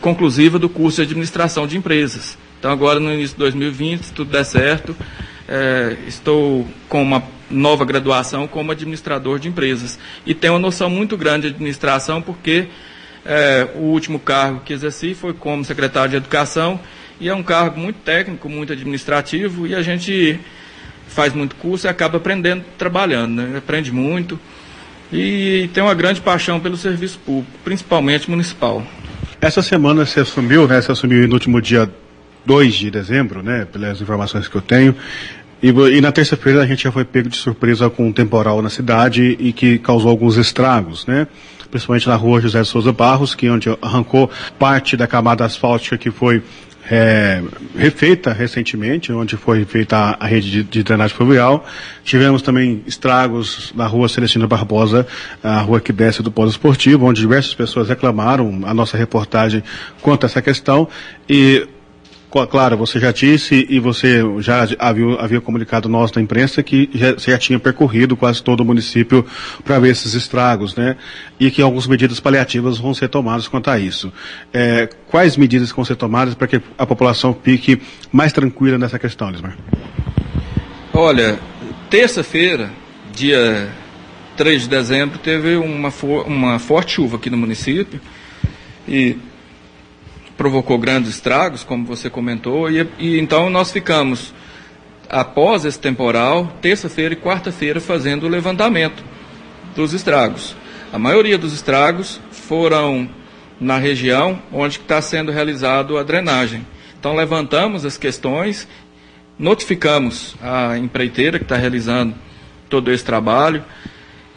conclusiva 0.00 0.58
do 0.58 0.68
curso 0.68 0.96
de 0.96 1.02
administração 1.02 1.66
de 1.66 1.76
empresas. 1.76 2.36
Então, 2.58 2.70
agora 2.70 2.98
no 2.98 3.12
início 3.12 3.36
de 3.36 3.38
2020, 3.40 4.02
se 4.04 4.12
tudo 4.12 4.30
der 4.30 4.44
certo, 4.44 4.96
é, 5.48 5.96
estou 6.06 6.66
com 6.88 7.02
uma 7.02 7.22
nova 7.50 7.84
graduação 7.84 8.46
como 8.46 8.72
administrador 8.72 9.38
de 9.38 9.48
empresas. 9.48 9.98
E 10.26 10.34
tenho 10.34 10.54
uma 10.54 10.58
noção 10.58 10.90
muito 10.90 11.16
grande 11.16 11.48
de 11.48 11.54
administração, 11.54 12.20
porque 12.20 12.66
é, 13.24 13.68
o 13.74 13.84
último 13.84 14.18
cargo 14.18 14.60
que 14.64 14.72
exerci 14.72 15.14
foi 15.14 15.32
como 15.32 15.64
secretário 15.64 16.10
de 16.10 16.16
Educação, 16.16 16.80
e 17.20 17.28
é 17.28 17.34
um 17.34 17.42
cargo 17.42 17.80
muito 17.80 17.96
técnico, 18.00 18.48
muito 18.48 18.72
administrativo, 18.72 19.66
e 19.66 19.74
a 19.74 19.82
gente 19.82 20.38
faz 21.08 21.32
muito 21.32 21.56
curso 21.56 21.86
e 21.86 21.88
acaba 21.88 22.18
aprendendo 22.18 22.64
trabalhando, 22.76 23.42
né? 23.42 23.58
aprende 23.58 23.90
muito 23.90 24.38
e 25.12 25.70
tem 25.72 25.82
uma 25.82 25.94
grande 25.94 26.20
paixão 26.20 26.60
pelo 26.60 26.76
serviço 26.76 27.18
público, 27.18 27.50
principalmente 27.64 28.30
municipal. 28.30 28.86
Essa 29.40 29.62
semana 29.62 30.04
você 30.04 30.20
assumiu, 30.20 30.68
né? 30.68 30.80
Você 30.80 30.92
assumiu 30.92 31.26
no 31.26 31.34
último 31.34 31.62
dia 31.62 31.90
2 32.48 32.74
de 32.74 32.90
dezembro, 32.90 33.42
né? 33.42 33.66
Pelas 33.70 34.00
informações 34.00 34.48
que 34.48 34.56
eu 34.56 34.62
tenho. 34.62 34.96
E, 35.62 35.68
e 35.68 36.00
na 36.00 36.10
terça-feira 36.10 36.62
a 36.62 36.66
gente 36.66 36.84
já 36.84 36.90
foi 36.90 37.04
pego 37.04 37.28
de 37.28 37.36
surpresa 37.36 37.90
com 37.90 38.08
um 38.08 38.12
temporal 38.12 38.62
na 38.62 38.70
cidade 38.70 39.36
e 39.38 39.52
que 39.52 39.78
causou 39.78 40.10
alguns 40.10 40.38
estragos, 40.38 41.06
né? 41.06 41.26
Principalmente 41.70 42.08
na 42.08 42.16
rua 42.16 42.40
José 42.40 42.62
de 42.62 42.68
Souza 42.68 42.90
Barros, 42.90 43.34
que 43.34 43.46
é 43.46 43.50
onde 43.50 43.68
arrancou 43.82 44.30
parte 44.58 44.96
da 44.96 45.06
camada 45.06 45.44
asfáltica 45.44 45.98
que 45.98 46.10
foi 46.10 46.42
é, 46.90 47.42
refeita 47.76 48.32
recentemente, 48.32 49.12
onde 49.12 49.36
foi 49.36 49.66
feita 49.66 49.94
a, 49.98 50.24
a 50.24 50.26
rede 50.26 50.50
de, 50.50 50.62
de, 50.62 50.82
drenagem 50.82 51.14
fluvial. 51.14 51.66
Tivemos 52.02 52.40
também 52.40 52.82
estragos 52.86 53.74
na 53.76 53.86
rua 53.86 54.08
Celestina 54.08 54.46
Barbosa, 54.46 55.06
a 55.42 55.60
rua 55.60 55.80
que 55.80 55.92
desce 55.92 56.22
do 56.22 56.30
polo 56.30 56.48
esportivo, 56.48 57.04
onde 57.04 57.20
diversas 57.20 57.52
pessoas 57.52 57.90
reclamaram 57.90 58.62
a 58.64 58.72
nossa 58.72 58.96
reportagem 58.96 59.62
quanto 60.00 60.24
a 60.24 60.26
essa 60.28 60.40
questão. 60.40 60.88
E 61.28 61.68
Claro, 62.50 62.76
você 62.76 63.00
já 63.00 63.10
disse 63.10 63.66
e 63.70 63.80
você 63.80 64.20
já 64.40 64.68
havia, 64.78 65.14
havia 65.18 65.40
comunicado 65.40 65.88
nós 65.88 66.10
da 66.10 66.20
imprensa 66.20 66.62
que 66.62 66.90
já, 66.92 67.16
já 67.16 67.38
tinha 67.38 67.58
percorrido 67.58 68.16
quase 68.18 68.42
todo 68.42 68.60
o 68.60 68.64
município 68.66 69.24
para 69.64 69.78
ver 69.78 69.92
esses 69.92 70.12
estragos, 70.12 70.76
né? 70.76 70.96
E 71.40 71.50
que 71.50 71.62
algumas 71.62 71.86
medidas 71.86 72.20
paliativas 72.20 72.76
vão 72.76 72.92
ser 72.92 73.08
tomadas 73.08 73.48
quanto 73.48 73.70
a 73.70 73.78
isso. 73.78 74.12
É, 74.52 74.90
quais 75.06 75.38
medidas 75.38 75.70
vão 75.72 75.86
ser 75.86 75.96
tomadas 75.96 76.34
para 76.34 76.46
que 76.46 76.60
a 76.76 76.84
população 76.84 77.34
fique 77.42 77.80
mais 78.12 78.30
tranquila 78.30 78.76
nessa 78.76 78.98
questão, 78.98 79.30
Lismar? 79.30 79.56
Olha, 80.92 81.38
terça-feira, 81.88 82.70
dia 83.14 83.70
3 84.36 84.62
de 84.62 84.68
dezembro, 84.68 85.18
teve 85.18 85.56
uma, 85.56 85.90
uma 86.26 86.58
forte 86.58 86.92
chuva 86.92 87.16
aqui 87.16 87.30
no 87.30 87.38
município 87.38 87.98
e 88.86 89.16
provocou 90.38 90.78
grandes 90.78 91.10
estragos, 91.10 91.64
como 91.64 91.84
você 91.84 92.08
comentou, 92.08 92.70
e, 92.70 92.88
e 92.96 93.18
então 93.18 93.50
nós 93.50 93.72
ficamos, 93.72 94.32
após 95.10 95.64
esse 95.64 95.80
temporal, 95.80 96.56
terça-feira 96.62 97.12
e 97.12 97.16
quarta-feira, 97.16 97.80
fazendo 97.80 98.24
o 98.24 98.28
levantamento 98.28 99.02
dos 99.74 99.92
estragos. 99.92 100.56
A 100.92 100.98
maioria 100.98 101.36
dos 101.36 101.52
estragos 101.52 102.20
foram 102.30 103.10
na 103.60 103.78
região 103.78 104.40
onde 104.52 104.78
está 104.78 105.02
sendo 105.02 105.32
realizado 105.32 105.98
a 105.98 106.04
drenagem. 106.04 106.64
Então 106.98 107.16
levantamos 107.16 107.84
as 107.84 107.98
questões, 107.98 108.68
notificamos 109.36 110.36
a 110.40 110.78
empreiteira 110.78 111.38
que 111.38 111.44
está 111.44 111.56
realizando 111.56 112.14
todo 112.70 112.92
esse 112.92 113.04
trabalho 113.04 113.64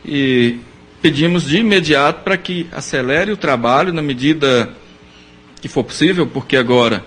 e 0.03 0.59
pedimos 0.99 1.43
de 1.43 1.57
imediato 1.57 2.23
para 2.23 2.37
que 2.37 2.67
acelere 2.71 3.31
o 3.31 3.37
trabalho 3.37 3.93
na 3.93 4.01
medida 4.01 4.80
que 5.61 5.67
for 5.67 5.83
possível, 5.83 6.25
porque 6.27 6.57
agora 6.57 7.05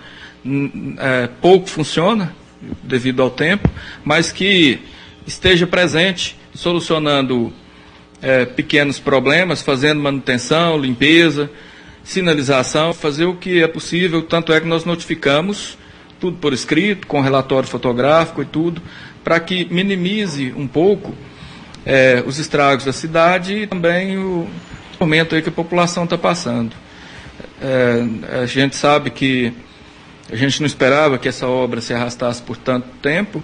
é, 0.99 1.29
pouco 1.41 1.69
funciona 1.69 2.35
devido 2.83 3.21
ao 3.21 3.31
tempo, 3.31 3.69
mas 4.05 4.31
que 4.33 4.81
esteja 5.27 5.67
presente, 5.67 6.39
solucionando 6.55 7.53
é, 8.23 8.45
pequenos 8.45 8.99
problemas, 8.99 9.61
fazendo 9.61 10.01
manutenção, 10.01 10.79
limpeza, 10.79 11.51
sinalização, 12.03 12.95
fazer 12.95 13.25
o 13.25 13.35
que 13.35 13.63
é 13.63 13.67
possível, 13.67 14.23
tanto 14.23 14.53
é 14.53 14.61
que 14.61 14.67
nós 14.67 14.85
notificamos 14.85 15.77
tudo 16.21 16.39
por 16.39 16.53
escrito, 16.53 17.07
com 17.07 17.21
relatório 17.21 17.69
fotográfico 17.69 18.41
e 18.41 18.47
tudo, 18.47 18.81
para 19.23 19.41
que 19.41 19.67
minimize 19.71 20.55
um 20.57 20.67
pouco 20.67 21.15
é, 21.85 22.23
os 22.27 22.39
estragos 22.39 22.85
da 22.85 22.93
cidade 22.93 23.55
e 23.55 23.67
também 23.67 24.17
o 24.17 24.49
momento 24.99 25.35
aí 25.35 25.43
que 25.43 25.49
a 25.49 25.53
população 25.53 26.05
está 26.05 26.17
passando. 26.17 26.75
É, 27.61 28.43
a 28.43 28.47
gente 28.47 28.77
sabe 28.77 29.11
que 29.11 29.53
a 30.31 30.37
gente 30.37 30.61
não 30.61 30.67
esperava 30.67 31.19
que 31.19 31.29
essa 31.29 31.47
obra 31.47 31.81
se 31.81 31.93
arrastasse 31.93 32.43
por 32.43 32.57
tanto 32.57 32.89
tempo, 33.03 33.43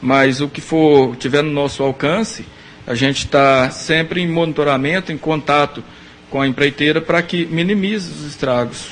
mas 0.00 0.40
o 0.40 0.48
que 0.48 0.60
for 0.60 1.16
tiver 1.16 1.42
no 1.42 1.50
nosso 1.50 1.82
alcance, 1.82 2.44
a 2.86 2.94
gente 2.94 3.24
está 3.24 3.70
sempre 3.70 4.20
em 4.20 4.28
monitoramento, 4.28 5.12
em 5.12 5.18
contato 5.18 5.82
com 6.30 6.40
a 6.40 6.46
empreiteira 6.46 7.00
para 7.00 7.22
que 7.22 7.46
minimize 7.46 8.10
os 8.10 8.26
estragos. 8.26 8.90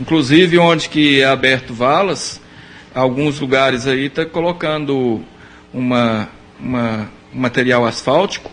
Inclusive, 0.00 0.58
onde 0.58 0.88
que 0.88 1.20
é 1.20 1.24
aberto 1.24 1.74
valas, 1.74 2.40
alguns 2.94 3.40
lugares 3.40 3.86
aí 3.86 4.06
está 4.06 4.24
colocando 4.24 5.22
uma, 5.72 6.28
uma, 6.58 7.10
um 7.34 7.40
material 7.40 7.84
asfáltico 7.84 8.50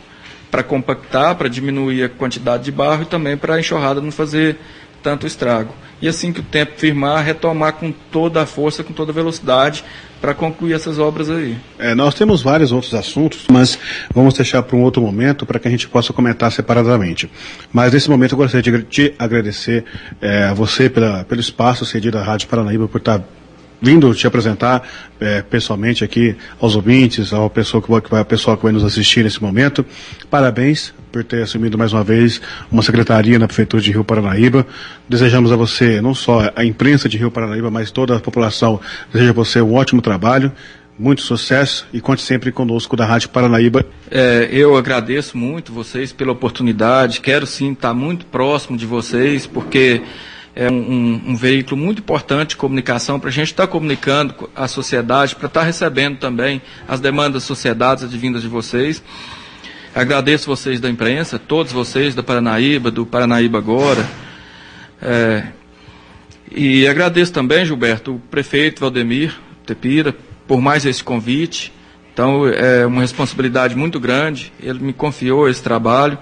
para 0.51 0.63
compactar, 0.63 1.35
para 1.35 1.49
diminuir 1.49 2.03
a 2.03 2.09
quantidade 2.09 2.63
de 2.63 2.71
barro 2.71 3.03
e 3.03 3.05
também 3.05 3.35
para 3.35 3.55
a 3.55 3.59
enxurrada 3.59 4.01
não 4.01 4.11
fazer 4.11 4.57
tanto 5.05 5.27
estrago. 5.27 5.71
E 6.01 6.07
assim 6.07 6.33
que 6.33 6.39
o 6.39 6.43
tempo 6.43 6.73
firmar, 6.77 7.23
retomar 7.23 7.73
com 7.73 7.91
toda 8.11 8.41
a 8.41 8.45
força, 8.47 8.83
com 8.83 8.91
toda 8.91 9.11
a 9.11 9.13
velocidade, 9.13 9.85
para 10.19 10.33
concluir 10.33 10.73
essas 10.73 10.97
obras 10.97 11.29
aí. 11.29 11.55
É, 11.77 11.93
nós 11.93 12.15
temos 12.15 12.41
vários 12.41 12.71
outros 12.71 12.95
assuntos, 12.95 13.45
mas 13.51 13.77
vamos 14.11 14.33
deixar 14.33 14.63
para 14.63 14.75
um 14.75 14.81
outro 14.81 15.03
momento 15.03 15.45
para 15.45 15.59
que 15.59 15.67
a 15.67 15.71
gente 15.71 15.87
possa 15.87 16.11
comentar 16.11 16.51
separadamente. 16.51 17.29
Mas 17.71 17.93
nesse 17.93 18.09
momento 18.09 18.31
eu 18.31 18.37
gostaria 18.37 18.63
de 18.63 18.83
te 18.83 19.13
agradecer 19.19 19.85
é, 20.19 20.45
a 20.45 20.55
você 20.55 20.89
pela, 20.89 21.23
pelo 21.23 21.39
espaço 21.39 21.85
cedido 21.85 22.17
à 22.17 22.23
Rádio 22.23 22.47
Paranaíba 22.47 22.87
por 22.87 22.97
estar 22.97 23.21
vindo 23.79 24.11
te 24.15 24.25
apresentar 24.25 24.81
é, 25.19 25.43
pessoalmente 25.43 26.03
aqui 26.03 26.35
aos 26.59 26.75
ouvintes, 26.75 27.31
ao 27.31 27.47
pessoal 27.47 27.83
que, 27.83 27.91
vai, 27.91 28.01
que 28.01 28.09
vai, 28.09 28.25
pessoal 28.25 28.57
que 28.57 28.63
vai 28.63 28.71
nos 28.71 28.83
assistir 28.83 29.23
nesse 29.23 29.41
momento. 29.41 29.85
Parabéns 30.31 30.91
por 31.15 31.23
ter 31.23 31.43
assumido 31.43 31.77
mais 31.77 31.93
uma 31.93 32.03
vez 32.03 32.41
uma 32.69 32.81
secretaria 32.81 33.39
na 33.39 33.47
Prefeitura 33.47 33.81
de 33.81 33.89
Rio 33.89 34.03
Paranaíba. 34.03 34.67
Desejamos 35.07 35.49
a 35.49 35.55
você, 35.55 36.01
não 36.01 36.13
só 36.13 36.51
a 36.53 36.65
imprensa 36.65 37.07
de 37.07 37.17
Rio 37.17 37.31
Paranaíba, 37.31 37.71
mas 37.71 37.89
toda 37.89 38.17
a 38.17 38.19
população, 38.19 38.81
deseja 39.13 39.31
a 39.31 39.33
você 39.33 39.61
um 39.61 39.75
ótimo 39.75 40.01
trabalho. 40.01 40.51
Muito 40.99 41.21
sucesso 41.21 41.87
e 41.93 42.01
conte 42.01 42.21
sempre 42.21 42.51
conosco 42.51 42.97
da 42.97 43.05
Rádio 43.05 43.29
Paranaíba. 43.29 43.85
É, 44.11 44.49
eu 44.51 44.75
agradeço 44.75 45.37
muito 45.37 45.71
vocês 45.71 46.11
pela 46.11 46.33
oportunidade. 46.33 47.21
Quero 47.21 47.47
sim 47.47 47.71
estar 47.71 47.93
muito 47.93 48.25
próximo 48.25 48.77
de 48.77 48.85
vocês, 48.85 49.47
porque 49.47 50.01
é 50.53 50.69
um, 50.69 51.21
um, 51.27 51.35
veículo 51.37 51.77
muito 51.77 51.99
importante 51.99 52.49
de 52.49 52.57
comunicação 52.57 53.21
para 53.21 53.29
a 53.29 53.31
gente 53.31 53.51
estar 53.51 53.67
tá 53.67 53.71
comunicando 53.71 54.49
a 54.53 54.67
sociedade, 54.67 55.33
para 55.33 55.47
estar 55.47 55.61
tá 55.61 55.65
recebendo 55.65 56.17
também 56.17 56.61
as 56.85 56.99
demandas 56.99 57.33
da 57.33 57.39
sociedade 57.39 58.03
advindas 58.03 58.41
de 58.41 58.49
vocês. 58.49 59.01
Agradeço 59.95 60.47
vocês 60.47 60.81
da 60.81 60.89
imprensa, 60.89 61.39
todos 61.39 61.71
vocês 61.71 62.13
da 62.13 62.21
Paranaíba, 62.21 62.91
do 62.91 63.05
Paranaíba 63.05 63.59
Agora. 63.59 64.05
É, 65.01 65.45
e 66.51 66.85
agradeço 66.85 67.31
também, 67.31 67.65
Gilberto, 67.65 68.15
o 68.15 68.19
prefeito 68.19 68.81
Valdemir 68.81 69.33
Tepira, 69.65 70.13
por 70.45 70.59
mais 70.59 70.85
esse 70.85 71.01
convite. 71.01 71.71
Então, 72.11 72.45
é 72.45 72.85
uma 72.85 72.99
responsabilidade 72.99 73.73
muito 73.73 73.97
grande. 73.97 74.51
Ele 74.61 74.79
me 74.79 74.91
confiou 74.91 75.47
esse 75.47 75.63
trabalho 75.63 76.17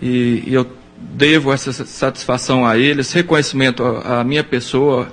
e, 0.00 0.42
e 0.46 0.54
eu 0.54 0.66
devo 0.96 1.52
essa 1.52 1.74
satisfação 1.84 2.66
a 2.66 2.78
eles, 2.78 3.12
reconhecimento 3.12 3.84
à 3.84 4.24
minha 4.24 4.42
pessoa, 4.42 5.12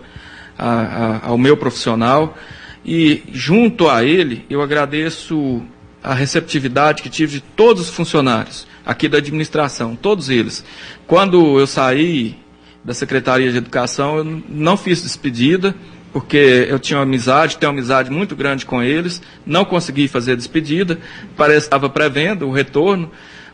ao 0.58 1.38
meu 1.38 1.58
profissional. 1.58 2.38
E 2.86 3.22
junto 3.34 3.90
a 3.90 4.02
ele, 4.02 4.46
eu 4.50 4.62
agradeço 4.62 5.62
a 6.04 6.14
receptividade 6.14 7.04
que 7.04 7.10
tive 7.10 7.34
de 7.34 7.42
todos 7.42 7.90
os 7.90 7.96
funcionários 7.96 8.68
aqui 8.86 9.08
da 9.08 9.20
administração, 9.20 9.96
todos 9.96 10.30
eles. 10.30 10.64
Quando 11.06 11.60
eu 11.60 11.68
saí 11.68 12.36
da 12.84 12.94
Secretaria 12.94 13.52
de 13.52 13.58
Educação, 13.58 14.18
eu 14.18 14.44
não 14.50 14.76
fiz 14.76 15.04
despedida, 15.04 15.76
porque 16.12 16.68
eu 16.68 16.80
tinha 16.80 16.98
uma 16.98 17.04
amizade, 17.04 17.58
tenho 17.58 17.72
uma 17.72 17.78
amizade 17.78 18.10
muito 18.10 18.36
grande 18.36 18.66
com 18.66 18.82
eles, 18.82 19.22
não 19.46 19.64
consegui 19.64 20.08
fazer 20.08 20.36
despedida, 20.36 21.00
parece 21.38 21.62
que 21.62 21.68
estava 21.68 21.90
prevendo 21.90 22.48
o 22.48 22.52
retorno, 22.52 23.12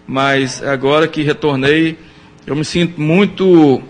mas 0.08 0.64
agora 0.64 1.08
que 1.08 1.22
retornei, 1.22 1.98
eu 2.46 2.56
me 2.56 2.64
sinto 2.64 3.00
muito 3.00 3.84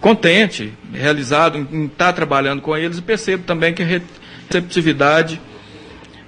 contente, 0.00 0.72
realizado 0.92 1.66
em 1.70 1.86
estar 1.86 2.12
trabalhando 2.12 2.60
com 2.60 2.76
eles 2.76 2.98
e 2.98 3.02
percebo 3.02 3.44
também 3.44 3.72
que 3.72 3.82
a 3.82 4.00
receptividade 4.50 5.40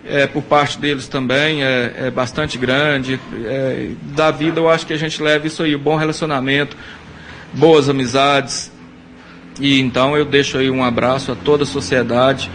é, 0.04 0.26
por 0.26 0.42
parte 0.42 0.78
deles 0.78 1.08
também 1.08 1.62
é, 1.62 1.94
é 1.96 2.10
bastante 2.10 2.58
grande. 2.58 3.20
É, 3.44 3.90
da 4.14 4.30
vida 4.30 4.60
eu 4.60 4.68
acho 4.68 4.86
que 4.86 4.92
a 4.92 4.98
gente 4.98 5.22
leva 5.22 5.46
isso 5.46 5.62
aí, 5.62 5.76
bom 5.76 5.96
relacionamento, 5.96 6.76
boas 7.52 7.88
amizades. 7.88 8.72
E 9.60 9.80
então 9.80 10.16
eu 10.16 10.24
deixo 10.24 10.58
aí 10.58 10.70
um 10.70 10.82
abraço 10.82 11.32
a 11.32 11.34
toda 11.34 11.64
a 11.64 11.66
sociedade 11.66 12.50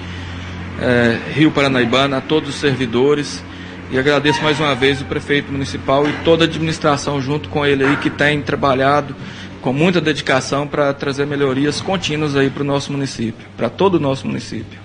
é, 0.80 1.18
Rio 1.34 1.52
Paranaibana, 1.52 2.18
a 2.18 2.22
todos 2.22 2.50
os 2.50 2.56
servidores 2.56 3.44
e 3.92 4.00
agradeço 4.00 4.42
mais 4.42 4.60
uma 4.60 4.74
vez 4.74 5.00
o 5.02 5.06
prefeito 5.06 5.52
municipal 5.52 6.08
e 6.08 6.14
toda 6.24 6.44
a 6.44 6.48
administração 6.48 7.22
junto 7.22 7.50
com 7.50 7.66
ele 7.66 7.84
aí 7.84 7.98
que 7.98 8.10
tem 8.10 8.42
trabalhado 8.42 9.16
com 9.62 9.72
muita 9.72 10.02
dedicação 10.02 10.68
para 10.68 10.94
trazer 10.94 11.26
melhorias 11.26 11.82
contínuas 11.82 12.36
aí 12.36 12.50
para 12.50 12.64
o 12.64 12.66
nosso 12.66 12.92
município, 12.92 13.48
para 13.56 13.70
todo 13.70 13.96
o 13.96 14.00
nosso 14.00 14.28
município. 14.28 14.85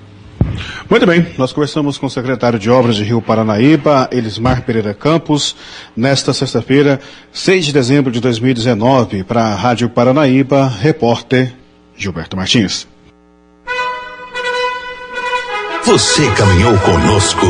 Muito 0.88 1.06
bem, 1.06 1.26
nós 1.38 1.52
conversamos 1.52 1.98
com 1.98 2.06
o 2.06 2.10
secretário 2.10 2.58
de 2.58 2.70
Obras 2.70 2.96
de 2.96 3.04
Rio 3.04 3.22
Paranaíba, 3.22 4.08
Elismar 4.10 4.62
Pereira 4.62 4.92
Campos, 4.92 5.56
nesta 5.96 6.32
sexta-feira, 6.32 7.00
6 7.32 7.66
de 7.66 7.72
dezembro 7.72 8.10
de 8.10 8.20
2019, 8.20 9.24
para 9.24 9.44
a 9.44 9.54
Rádio 9.54 9.88
Paranaíba, 9.88 10.66
repórter 10.66 11.52
Gilberto 11.96 12.36
Martins. 12.36 12.86
Você 15.84 16.30
caminhou 16.32 16.76
conosco 16.78 17.46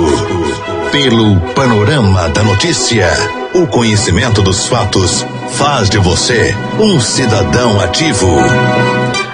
pelo 0.92 1.40
panorama 1.54 2.28
da 2.30 2.42
notícia. 2.42 3.08
O 3.54 3.66
conhecimento 3.66 4.40
dos 4.42 4.66
fatos 4.66 5.26
faz 5.50 5.90
de 5.90 5.98
você 5.98 6.54
um 6.78 7.00
cidadão 7.00 7.80
ativo. 7.80 8.28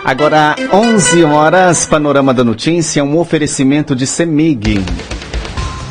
Agora, 0.06 0.54
11 0.72 1.24
horas, 1.24 1.84
Panorama 1.84 2.32
da 2.32 2.44
Notícia, 2.44 3.02
um 3.02 3.18
oferecimento 3.18 3.96
de 3.96 4.06
CEMIG. 4.06 4.78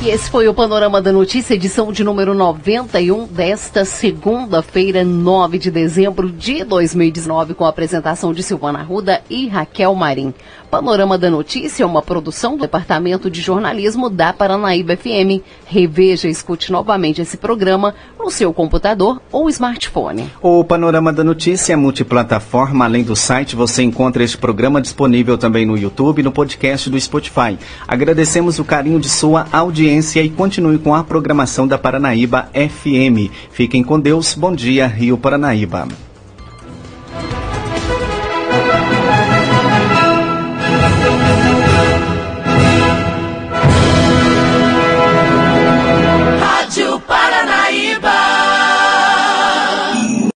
E 0.01 0.09
esse 0.09 0.29
foi 0.29 0.47
o 0.47 0.53
Panorama 0.53 1.01
da 1.01 1.11
Notícia, 1.11 1.53
edição 1.53 1.91
de 1.91 2.01
número 2.01 2.33
91 2.33 3.25
desta 3.25 3.83
segunda-feira, 3.83 5.03
9 5.03 5.59
de 5.59 5.69
dezembro 5.69 6.31
de 6.31 6.63
2019, 6.63 7.55
com 7.55 7.65
a 7.65 7.69
apresentação 7.69 8.33
de 8.33 8.41
Silvana 8.41 8.81
Ruda 8.81 9.21
e 9.29 9.49
Raquel 9.49 9.93
Marim. 9.93 10.33
Panorama 10.75 11.17
da 11.17 11.31
Notícia 11.31 11.83
é 11.83 11.85
uma 11.85 12.01
produção 12.01 12.57
do 12.57 12.63
Departamento 12.63 13.31
de 13.31 13.39
Jornalismo 13.39 14.09
da 14.09 14.33
Paranaíba 14.33 14.97
FM. 14.97 15.41
Reveja 15.65 16.27
e 16.27 16.31
escute 16.31 16.69
novamente 16.69 17.21
esse 17.21 17.37
programa 17.37 17.95
no 18.19 18.29
seu 18.29 18.51
computador 18.51 19.21
ou 19.31 19.49
smartphone. 19.49 20.29
O 20.41 20.65
Panorama 20.65 21.13
da 21.13 21.23
Notícia 21.23 21.71
é 21.71 21.75
multiplataforma. 21.77 22.83
Além 22.83 23.03
do 23.03 23.15
site, 23.15 23.55
você 23.55 23.83
encontra 23.83 24.21
este 24.21 24.37
programa 24.37 24.81
disponível 24.81 25.37
também 25.37 25.65
no 25.65 25.77
YouTube 25.77 26.19
e 26.19 26.23
no 26.23 26.31
podcast 26.33 26.89
do 26.89 26.99
Spotify. 26.99 27.57
Agradecemos 27.87 28.59
o 28.59 28.65
carinho 28.65 28.99
de 28.99 29.07
sua 29.07 29.47
audiência 29.53 30.21
e 30.21 30.29
continue 30.29 30.77
com 30.77 30.93
a 30.93 31.05
programação 31.05 31.65
da 31.65 31.77
Paranaíba 31.77 32.49
FM. 32.53 33.31
Fiquem 33.49 33.81
com 33.81 33.97
Deus. 33.97 34.35
Bom 34.35 34.53
dia, 34.53 34.87
Rio 34.87 35.17
Paranaíba. 35.17 35.87